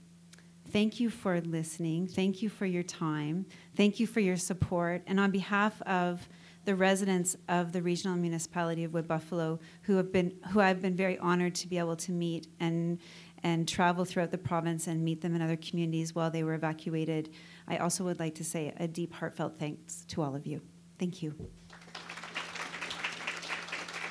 Thank 0.71 0.99
you 0.99 1.09
for 1.09 1.41
listening. 1.41 2.07
Thank 2.07 2.41
you 2.41 2.49
for 2.49 2.65
your 2.65 2.83
time. 2.83 3.45
Thank 3.75 3.99
you 3.99 4.05
for 4.05 4.19
your 4.19 4.37
support. 4.37 5.01
And 5.07 5.19
on 5.19 5.31
behalf 5.31 5.81
of 5.83 6.27
the 6.65 6.75
residents 6.75 7.35
of 7.47 7.71
the 7.71 7.81
regional 7.81 8.15
municipality 8.15 8.83
of 8.83 8.93
Wood 8.93 9.07
Buffalo, 9.07 9.59
who 9.83 9.97
have 9.97 10.11
been, 10.11 10.35
who 10.51 10.59
I've 10.59 10.81
been 10.81 10.95
very 10.95 11.17
honored 11.17 11.55
to 11.55 11.67
be 11.67 11.77
able 11.77 11.95
to 11.97 12.11
meet 12.11 12.47
and 12.59 12.99
and 13.41 13.67
travel 13.67 14.03
throughout 14.03 14.31
the 14.31 14.37
province 14.37 14.87
and 14.87 15.03
meet 15.03 15.21
them 15.21 15.33
in 15.33 15.41
other 15.41 15.55
communities 15.55 16.13
while 16.13 16.29
they 16.29 16.43
were 16.43 16.53
evacuated. 16.53 17.33
I 17.69 17.77
also 17.77 18.03
would 18.03 18.19
like 18.19 18.35
to 18.35 18.43
say 18.43 18.73
a 18.77 18.87
deep, 18.87 19.13
heartfelt 19.13 19.57
thanks 19.57 20.03
to 20.09 20.21
all 20.21 20.35
of 20.35 20.45
you. 20.45 20.61
Thank 20.99 21.23
you. 21.23 21.49